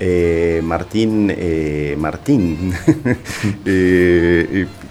[0.00, 2.72] eh, Martín, eh, Martín,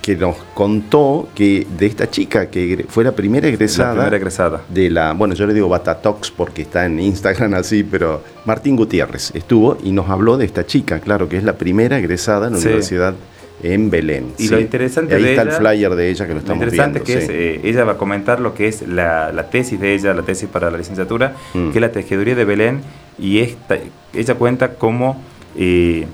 [0.09, 4.61] que nos contó que de esta chica que fue la primera egresada, La primera egresada.
[4.67, 9.29] de la, bueno, yo le digo Batatox porque está en Instagram así, pero Martín Gutiérrez
[9.35, 12.59] estuvo y nos habló de esta chica, claro, que es la primera egresada en la
[12.59, 12.65] Sí.
[12.67, 13.13] universidad
[13.61, 14.33] en Belén.
[14.39, 16.63] Y lo interesante ahí de está ella- el flyer de ella que lo Lo estamos
[16.63, 17.05] interesante viendo.
[17.05, 17.31] que sí.
[17.33, 20.23] es, eh, ella va a comentar lo que es la, la tesis de ella, la
[20.23, 21.69] tesis para la licenciatura, Mm.
[21.69, 22.81] que es la tejeduría de Belén,
[23.19, 23.77] y esta,
[24.13, 25.21] ella cuenta cómo
[25.57, 26.07] eh,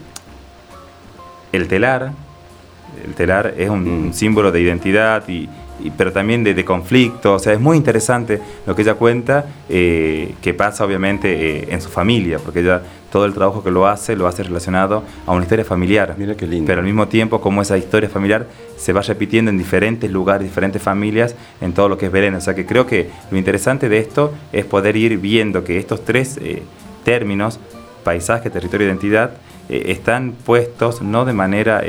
[1.53, 2.11] el telar,
[3.03, 4.05] el telar es un, Mm.
[4.07, 5.49] un símbolo de identidad, y,
[5.83, 9.45] y- pero también de, de conflicto, o sea, es muy interesante lo que ella cuenta,
[9.69, 11.27] eh, que pasa obviamente
[11.59, 12.81] eh, en su familia, porque ella
[13.11, 16.15] todo el trabajo que lo hace, lo hace relacionado a una historia familiar.
[16.17, 16.67] Mira qué lindo.
[16.67, 18.45] Pero al mismo tiempo, como esa historia familiar
[18.77, 22.35] se va repitiendo en diferentes lugares, diferentes familias, en todo lo que es Belén.
[22.35, 26.03] O sea que creo que lo interesante de esto es poder ir viendo que estos
[26.03, 26.63] tres eh,
[27.05, 27.57] términos,
[28.03, 29.31] paisaje, territorio, identidad,
[29.69, 31.83] eh, están puestos no de manera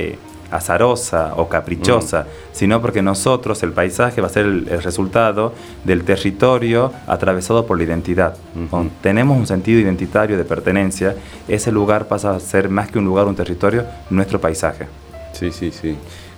[0.50, 5.52] azarosa o caprichosa, sino porque nosotros, el paisaje va a ser el, el resultado
[5.84, 8.36] del territorio atravesado por la identidad.
[8.70, 11.14] Cuando tenemos un sentido identitario de pertenencia,
[11.48, 14.86] ese lugar pasa a ser más que un lugar, un territorio, nuestro paisaje.
[15.32, 15.96] Sí, sí, sí.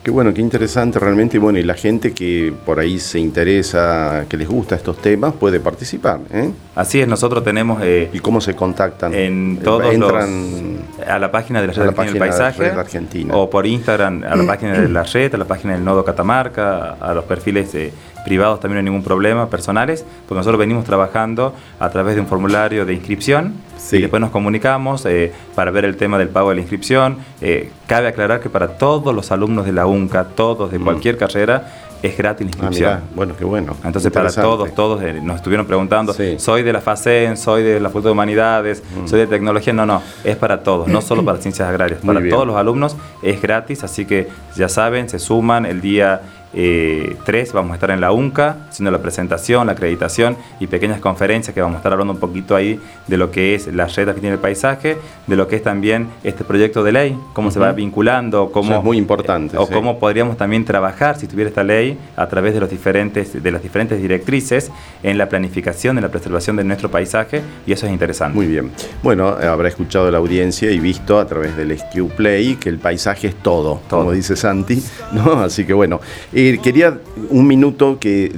[0.09, 1.37] Qué bueno, qué interesante realmente.
[1.37, 5.35] Y bueno, y la gente que por ahí se interesa, que les gusta estos temas,
[5.35, 6.21] puede participar.
[6.33, 6.51] ¿eh?
[6.75, 9.13] Así es, nosotros tenemos eh, ¿Y cómo se contactan?
[9.13, 12.21] en Eh, todos Entran los, a la página de la Red la Argentina del de
[12.21, 13.35] la Paisaje Red Argentina.
[13.37, 16.93] o por Instagram a la página de la red, a la página del Nodo Catamarca,
[16.99, 17.93] a los perfiles eh,
[18.29, 22.27] privados también no hay ningún problema, personales, porque nosotros venimos trabajando a través de un
[22.27, 23.97] formulario de inscripción Sí.
[23.97, 27.17] y después nos comunicamos eh, para ver el tema del pago de la inscripción.
[27.41, 30.85] Eh, cabe aclarar que para todos los alumnos de la UNCA, todos de Mm.
[30.85, 31.73] cualquier carrera,
[32.03, 32.91] es gratis la Ah, inscripción.
[32.91, 33.77] mirá, bueno, qué bueno.
[33.85, 36.37] Entonces, para todos, todos eh, nos estuvieron preguntando, Sí.
[36.39, 39.09] soy de la FACEN, soy de la Facultad de Humanidades, Mm.
[39.09, 39.73] soy de tecnología.
[39.73, 42.05] No, no, es para todos, no solo para ciencias agrarias.
[42.05, 42.35] Muy para bien.
[42.35, 46.21] todos los alumnos es gratis, así que ya saben, se suman el día
[46.55, 51.01] eh, 3, vamos a estar en la UNCA, haciendo la presentación, la acreditación y pequeñas
[51.01, 54.07] conferencias que vamos a estar hablando un poquito ahí de lo que es la red
[54.15, 54.97] que tiene el paisaje,
[55.27, 58.83] de lo que es también este proyecto de ley, cómo se va vinculando, cómo, es
[58.83, 59.73] muy importante, o sí.
[59.73, 63.63] cómo podríamos también trabajar si tuviera esta ley a través de los diferentes de las
[63.63, 64.71] diferentes directrices
[65.03, 68.71] en la planificación en la preservación de nuestro paisaje y eso es interesante Muy bien.
[69.03, 73.29] Bueno, habrá escuchado la audiencia y visto a través del SQ Play que el paisaje
[73.29, 74.01] es todo, Todo.
[74.01, 74.83] como dice Santi.
[75.13, 75.41] ¿no?
[75.41, 76.01] Así que bueno,
[76.39, 78.31] eh, quería un minuto que,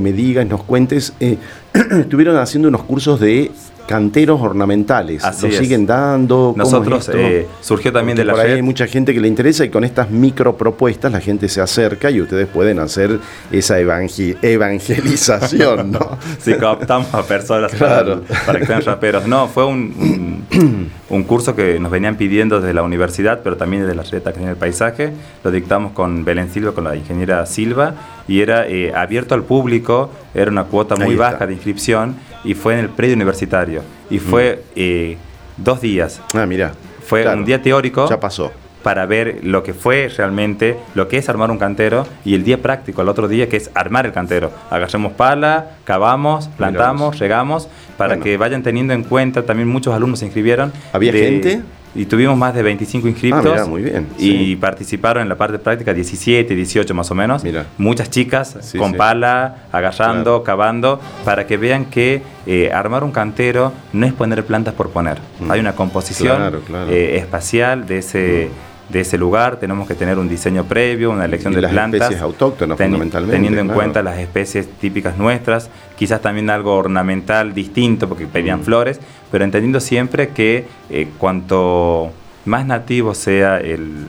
[0.00, 1.12] me digas, nos cuentes.
[1.18, 1.36] eh,
[1.98, 3.50] estuvieron haciendo unos cursos de
[3.92, 5.22] canteros ornamentales.
[5.22, 5.58] Así ¿Lo es.
[5.58, 6.52] siguen dando?
[6.52, 9.12] ¿Cómo nosotros es eh, surgió también Porque de la por ahí red hay mucha gente
[9.12, 12.78] que le interesa y con estas micro propuestas la gente se acerca y ustedes pueden
[12.78, 13.18] hacer
[13.50, 16.18] esa evangel- evangelización, ¿no?
[16.40, 18.22] Sí, cooptamos a personas Claro.
[18.22, 19.26] para, para que sean raperos.
[19.26, 23.82] No, fue un, un, un curso que nos venían pidiendo desde la universidad, pero también
[23.82, 25.12] desde la red que tiene el paisaje.
[25.44, 27.94] Lo dictamos con Belén Silva, con la ingeniera Silva,
[28.28, 32.74] y era eh, abierto al público, era una cuota muy baja de inscripción, y fue
[32.74, 33.82] en el predio universitario.
[34.10, 35.16] Y fue eh,
[35.56, 36.20] dos días.
[36.34, 36.72] Ah, mira.
[37.06, 37.38] Fue Claro.
[37.38, 38.52] un día teórico Ya pasó.
[38.82, 42.60] para ver lo que fue realmente, lo que es armar un cantero y el día
[42.62, 44.50] práctico, el otro día que es armar el cantero.
[44.70, 48.24] Agarremos pala, cavamos, plantamos, regamos, para Bueno.
[48.24, 50.72] que vayan teniendo en cuenta, también muchos alumnos se inscribieron.
[50.92, 51.60] ¿Había gente?
[51.94, 53.44] Y tuvimos más de 25 inscriptos.
[53.46, 57.44] Ah, mirá, muy bien, Y participaron en la parte práctica 17, 18 más o menos.
[57.44, 57.66] Mirá.
[57.76, 58.96] Muchas chicas Sí, con sí.
[58.96, 64.74] pala, agarrando, cavando, para que vean que eh, armar un cantero no es poner plantas
[64.74, 65.18] por poner.
[65.40, 65.50] Mm.
[65.50, 66.90] Hay una composición Claro, claro.
[66.90, 68.48] eh, espacial de ese,
[68.88, 69.56] de ese lugar.
[69.56, 72.00] Tenemos que tener un diseño previo, una elección Y de las plantas.
[72.00, 78.08] especies autóctonas, fundamentalmente, Teniendo en cuenta las especies típicas nuestras, quizás también algo ornamental distinto,
[78.08, 78.64] porque pedían Mm.
[78.64, 78.98] flores,
[79.32, 82.12] pero entendiendo siempre que eh, cuanto
[82.44, 84.04] más nativo sea el,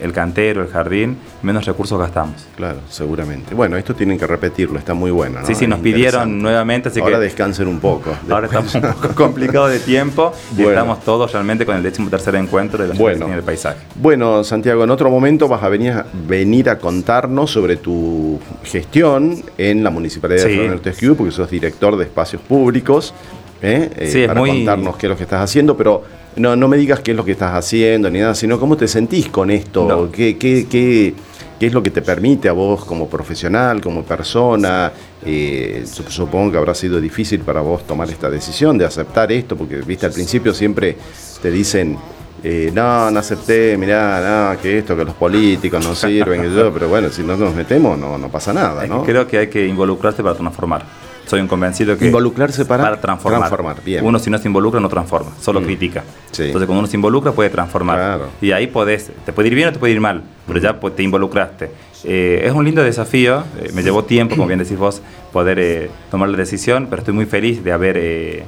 [0.00, 2.46] el cantero, el jardín, menos recursos gastamos.
[2.56, 3.54] Claro, seguramente.
[3.54, 5.40] Bueno, esto tienen que repetirlo, está muy bueno.
[5.40, 5.46] ¿no?
[5.46, 8.10] Sí, sí, nos pidieron nuevamente, así Ahora que descansen un poco.
[8.30, 10.70] ahora estamos un poco complicados de tiempo y Bueno.
[10.70, 13.28] estamos todos realmente con el décimo tercer encuentro de la Bueno.
[13.28, 13.78] Del Paisaje.
[13.96, 19.42] Bueno, Santiago, en otro momento vas a venir a, venir a contarnos sobre tu gestión
[19.58, 20.48] en la Municipalidad Sí.
[20.50, 20.56] de
[20.92, 23.14] Fernando porque sos director de espacios públicos,
[23.62, 23.90] ¿eh?
[23.96, 26.02] Eh, Sí, para muy- contarnos qué es lo que estás haciendo, pero
[26.36, 28.88] no, no me digas qué es lo que estás haciendo ni nada, sino cómo te
[28.88, 30.10] sentís con esto, No.
[30.12, 31.14] ¿Qué, qué, qué-
[31.58, 34.90] qué es lo que te permite a vos como profesional, como persona.
[35.24, 39.56] Eh, sup- supongo que habrá sido difícil para vos tomar esta decisión de aceptar esto,
[39.56, 40.96] porque viste al principio siempre
[41.40, 41.96] te dicen
[42.42, 46.70] eh, no, no acepté, mirá, no, que esto, que los políticos no sirven, que yo,
[46.74, 48.84] pero bueno, si no nos metemos no, no pasa nada.
[49.06, 50.84] Creo que hay que involucrarse para transformar.
[51.26, 52.06] Soy un convencido que...
[52.06, 53.40] Involucrarse para transformar.
[53.40, 54.04] transformar, bien.
[54.04, 55.64] Uno si no se involucra no transforma, solo Mm.
[55.64, 56.04] critica.
[56.32, 56.44] Sí.
[56.44, 57.96] Entonces cuando uno se involucra puede transformar.
[57.96, 58.26] Claro.
[58.42, 60.94] Y ahí podés, te puede ir bien o te puede ir mal, pero ya pues,
[60.94, 61.70] te involucraste.
[62.04, 65.00] Eh, es un lindo desafío, eh, me llevó tiempo, como bien decís vos,
[65.32, 68.44] poder eh, tomar la decisión, pero estoy muy feliz de haber, eh,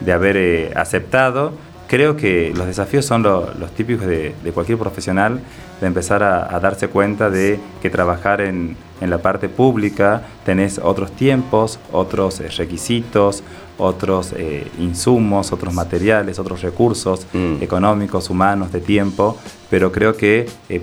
[0.00, 1.52] de haber eh, aceptado.
[1.88, 5.40] Creo que los desafíos son lo- los típicos de, de cualquier profesional,
[5.80, 10.78] de empezar a, a darse cuenta de que trabajar en, en la parte pública tenés
[10.82, 13.42] otros tiempos, otros eh, requisitos,
[13.78, 17.62] otros eh, insumos, otros materiales, otros recursos Mm.
[17.62, 19.36] económicos, humanos, de tiempo,
[19.70, 20.82] pero creo que eh,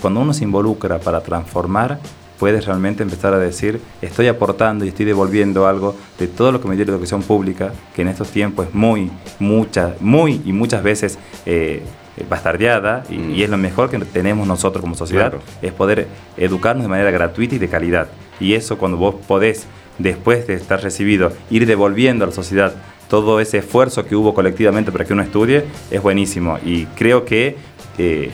[0.00, 1.98] cuando uno se involucra para transformar,
[2.38, 6.68] puedes realmente empezar a decir, estoy aportando y estoy devolviendo algo de todo lo que
[6.68, 10.82] me dio la educación pública, que en estos tiempos es muy, mucha, muy y muchas
[10.84, 11.82] veces eh,
[12.28, 13.34] bastardeada, y, Mm.
[13.34, 15.44] y es lo mejor que tenemos nosotros como sociedad, Claro.
[15.62, 16.06] es poder
[16.36, 18.08] educarnos de manera gratuita y de calidad.
[18.40, 19.66] Y eso cuando vos podés,
[19.98, 22.72] después de estar recibido, ir devolviendo a la sociedad
[23.08, 26.58] todo ese esfuerzo que hubo colectivamente para que uno estudie, es buenísimo.
[26.64, 27.56] Y creo que
[27.96, 28.30] eh,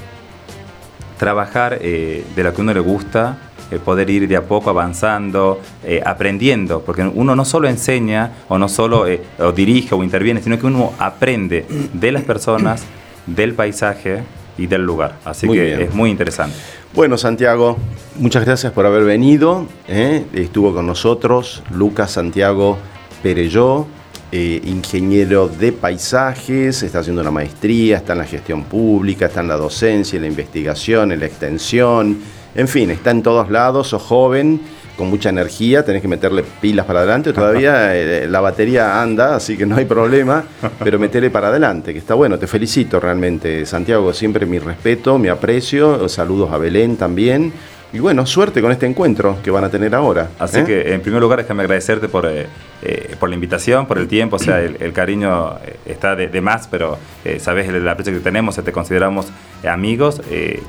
[1.18, 3.38] trabajar eh, de lo que a uno le gusta,
[3.70, 8.58] eh, poder ir de a poco avanzando, eh, aprendiendo, porque uno no solo enseña o
[8.58, 12.84] no solo eh, o dirige o interviene, sino que uno aprende de las personas,
[13.26, 14.22] del paisaje
[14.58, 15.16] y del lugar.
[15.24, 15.80] Así Muy que bien.
[15.82, 16.56] es muy interesante.
[16.94, 17.76] Bueno, Santiago,
[18.18, 19.66] muchas gracias por haber venido.
[19.88, 20.24] ¿eh?
[20.32, 22.78] Estuvo con nosotros Lucas Santiago
[23.22, 23.86] Pereyó,
[24.30, 29.48] eh, ingeniero de paisajes, está haciendo una maestría, está en la gestión pública, está en
[29.48, 32.18] la docencia, en la investigación, en la extensión,
[32.54, 34.60] en fin, está en todos lados, sos joven,
[34.96, 39.56] con mucha energía, tenés que meterle pilas para adelante, todavía eh, la batería anda, así
[39.56, 40.44] que no hay problema,
[40.82, 45.28] pero metele para adelante, que está bueno, te felicito realmente, Santiago, siempre mi respeto, mi
[45.28, 47.52] aprecio, saludos a Belén también,
[47.94, 50.28] y bueno, suerte con este encuentro que van a tener ahora.
[50.38, 50.64] Así ¿eh?
[50.64, 52.46] que, en primer lugar, déjame agradecerte por, eh,
[52.82, 54.36] eh, por la invitación, por el tiempo.
[54.36, 55.54] O sea, el, el cariño
[55.86, 56.98] está de, de más, pero
[57.38, 59.28] sabes el, aprecio que tenemos, te consideramos
[59.66, 60.20] amigos,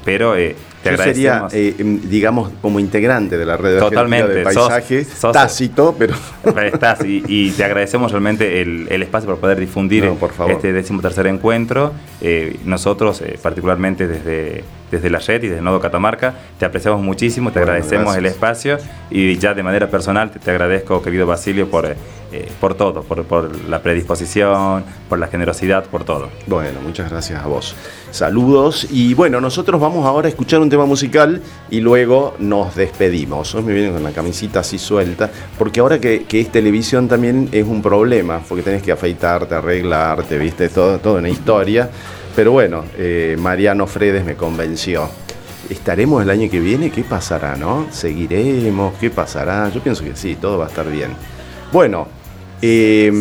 [0.05, 0.55] pero te
[0.91, 1.53] Yo sería, agradecemos.
[1.55, 6.13] eh, em, digamos, como integrante de la red Totalmente, de sos- paisaje, sos- tácito, pero
[6.63, 10.51] Estás y, y te agradecemos realmente el, el espacio para poder difundir No, por favor.
[10.53, 11.91] este decimotercer encuentro.
[12.65, 14.63] Nosotros, particularmente desde,
[14.95, 18.19] desde la red y desde Nodo Catamarca, te apreciamos muchísimo, te Bueno, agradecemos gracias.
[18.19, 18.77] el espacio
[19.09, 21.95] y ya de manera personal te, te agradezco, querido Basilio, por, eh,
[22.59, 26.29] por todo, por, por la predisposición, por la generosidad, por todo.
[26.47, 27.75] Bueno, muchas gracias a vos.
[28.11, 33.53] Saludos y bueno, nosotros vamos ahora a escuchar un tema musical y luego nos despedimos.
[33.55, 37.49] Hoy me vienen con la camisita así suelta, porque ahora que, que es televisión también
[37.51, 41.89] es un problema, porque tenés que afeitarte, arreglarte, viste, todo, todo una historia.
[42.36, 45.09] Pero bueno, eh, Mariano Fredes me convenció.
[45.69, 46.91] ¿Estaremos el año que viene?
[46.91, 47.88] ¿Qué pasará, no?
[47.91, 48.93] ¿Seguiremos?
[48.99, 49.69] ¿Qué pasará?
[49.69, 51.11] Yo pienso que sí, todo va a estar bien.
[51.71, 52.07] Bueno,
[52.61, 53.11] eh,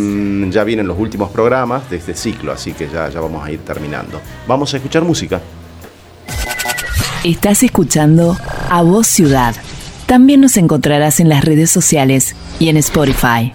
[0.51, 3.61] ya vienen los últimos programas de este ciclo, así que ya, ya vamos a ir
[3.61, 4.21] terminando.
[4.47, 5.41] Vamos a escuchar música.
[7.25, 8.37] Estás escuchando
[8.69, 9.55] A Voz Ciudad.
[10.07, 13.55] También nos encontrarás en las redes sociales y en Spotify.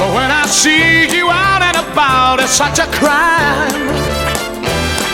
[0.00, 3.88] But when I see you out and about, it's such a crime.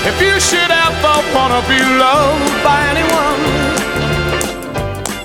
[0.06, 3.42] If you should ever wanna be loved by anyone,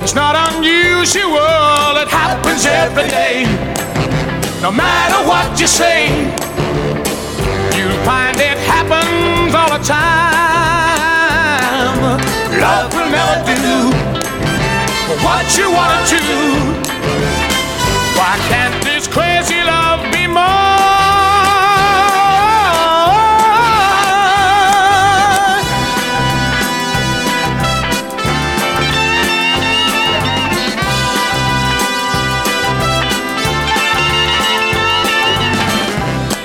[0.01, 3.45] It's not unusual, it happens every day.
[4.62, 6.09] No matter what you say,
[7.78, 10.82] you'll find it happens all the time.
[12.59, 13.91] Love will never do
[15.26, 16.41] what you want to do.
[18.18, 18.81] Why can't
[19.12, 20.39] crazy love be more?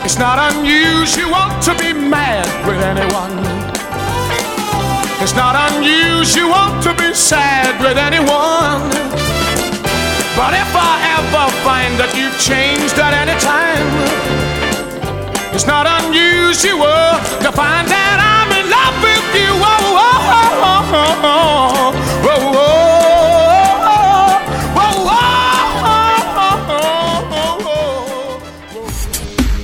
[0.05, 3.37] It's not unusual to be mad with anyone.
[5.23, 9.36] It's not unusual to be sad with anyone.
[10.37, 13.87] But if I ever find that you've changed at any time,
[15.55, 15.65] it's.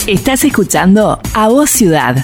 [0.07, 2.17] Estás escuchando A Voz Ciudad.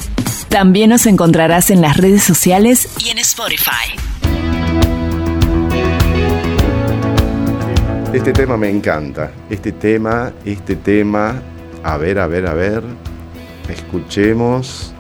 [0.49, 4.08] También nos encontrarás en las redes sociales y en Spotify.
[8.13, 9.31] Este tema me encanta.
[9.51, 11.43] Este tema, este tema.
[11.83, 12.83] A ver, a ver, a ver.
[13.69, 14.95] Escuchemos.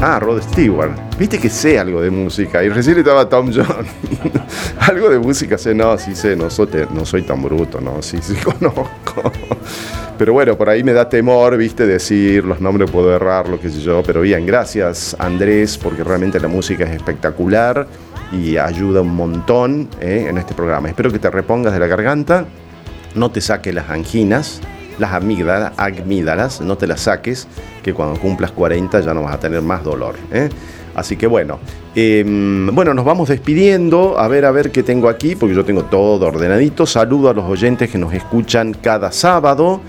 [0.00, 0.92] Ah, Rod Stewart.
[1.18, 2.64] Viste que sé algo de música.
[2.64, 3.86] Y recién estaba Tom John.
[4.80, 8.18] algo de música sé, no, sí sé, no soy, no soy tan bruto, no, sí,
[8.22, 9.30] sí conozco.
[10.16, 13.68] Pero bueno, por ahí me da temor, viste, decir los nombres, puedo errar, lo que
[13.68, 14.02] sé yo.
[14.02, 17.86] Pero bien, gracias Andrés, porque realmente la música es espectacular
[18.32, 20.88] y ayuda un montón eh, en este programa.
[20.88, 22.46] Espero que te repongas de la garganta,
[23.14, 24.60] no te saques las anginas,
[24.98, 27.46] las amígdalas, no te las saques,
[27.82, 30.16] que cuando cumplas 40 ya no vas a tener más dolor.
[30.32, 30.48] ¿eh?
[30.94, 31.58] Así que bueno,
[31.94, 32.24] eh,
[32.72, 34.18] bueno, nos vamos despidiendo.
[34.18, 36.86] A ver, a ver qué tengo aquí, porque yo tengo todo ordenadito.
[36.86, 39.80] Saludo a los oyentes que nos escuchan cada sábado.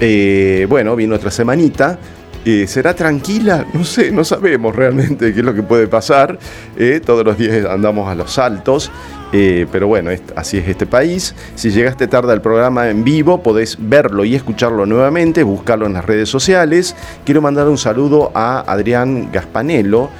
[0.00, 1.98] Eh, bueno, viene otra semanita.
[2.44, 3.66] Eh, ¿Será tranquila?
[3.72, 6.38] No sé, no sabemos realmente qué es lo que puede pasar.
[6.76, 8.90] Eh, todos los días andamos a los saltos.
[9.32, 11.34] Eh, pero bueno, así es este país.
[11.54, 16.04] Si llegaste tarde al programa en vivo, podés verlo y escucharlo nuevamente, buscarlo en las
[16.04, 16.94] redes sociales.
[17.24, 20.10] Quiero mandar un saludo a Adrián Gaspanello,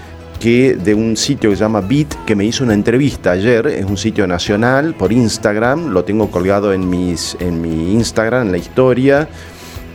[0.40, 3.84] que de un sitio que se llama Beat, que me hizo una entrevista ayer, es
[3.84, 8.58] un sitio nacional por Instagram, lo tengo colgado en, mis, en mi Instagram, en la
[8.58, 9.28] historia.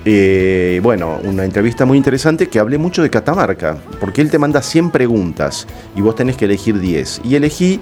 [0.10, 4.62] Eh, bueno, una entrevista muy interesante que hablé mucho de Catamarca, porque él te manda
[4.62, 7.24] 100 preguntas y vos tenés que elegir 10.
[7.26, 7.78] Y elegí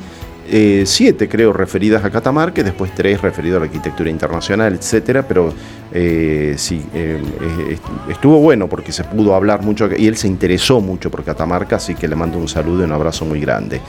[0.47, 5.53] 7, creo, referidas a Catamarca, después 3 referidos a la arquitectura internacional, etcétera, pero
[5.91, 7.77] eh, sí, eh, eh,
[8.09, 11.95] estuvo bueno porque se pudo hablar mucho y él se interesó mucho por Catamarca, así
[11.95, 13.81] que le mando un saludo y un abrazo muy grande.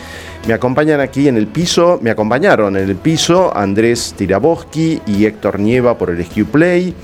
[0.47, 5.59] Me acompañan aquí en el piso, me acompañaron en el piso Andrés Tiraboski y Héctor
[5.59, 6.95] Nieva por el SQ Play.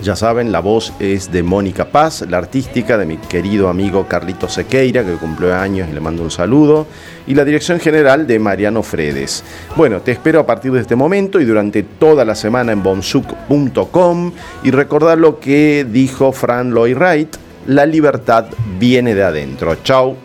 [0.00, 4.48] Ya saben, la voz es de Mónica Paz, la artística de mi querido amigo Carlito
[4.48, 6.86] Sequeira, que cumplió años y le mando un saludo,
[7.26, 9.42] y la dirección general de Mariano Fredes.
[9.74, 14.32] Bueno, te espero a partir de este momento y durante toda la semana en bonsuc.com
[14.62, 17.36] y recordar lo que dijo Fran Lloyd Wright,
[17.66, 18.46] la libertad
[18.78, 19.74] viene de adentro.
[19.82, 20.16] Chau,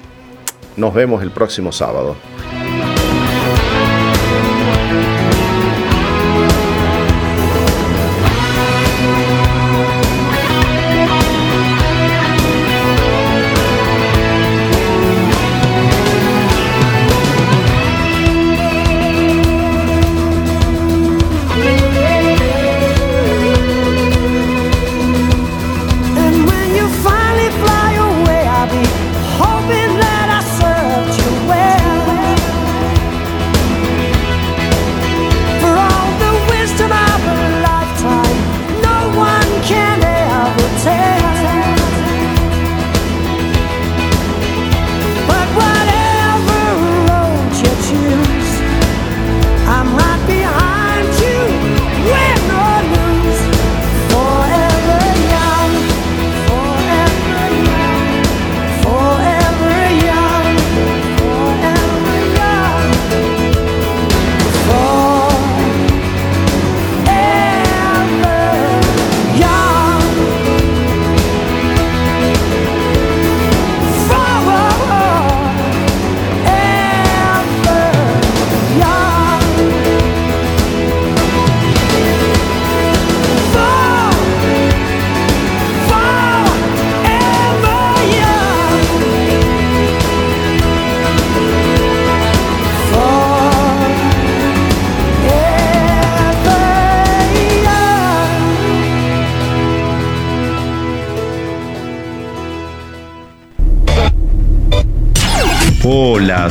[0.78, 2.16] nos vemos el próximo sábado.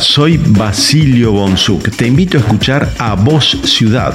[0.03, 1.91] Soy Basilio Bonsuc.
[1.97, 4.15] Te invito a escuchar A Voz Ciudad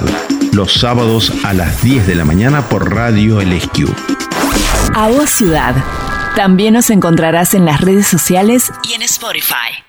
[0.52, 3.88] los sábados a las 10 de la mañana por Radio LSQ.
[4.94, 5.74] A vos ciudad.
[6.36, 9.87] También nos encontrarás en las redes sociales y en Spotify.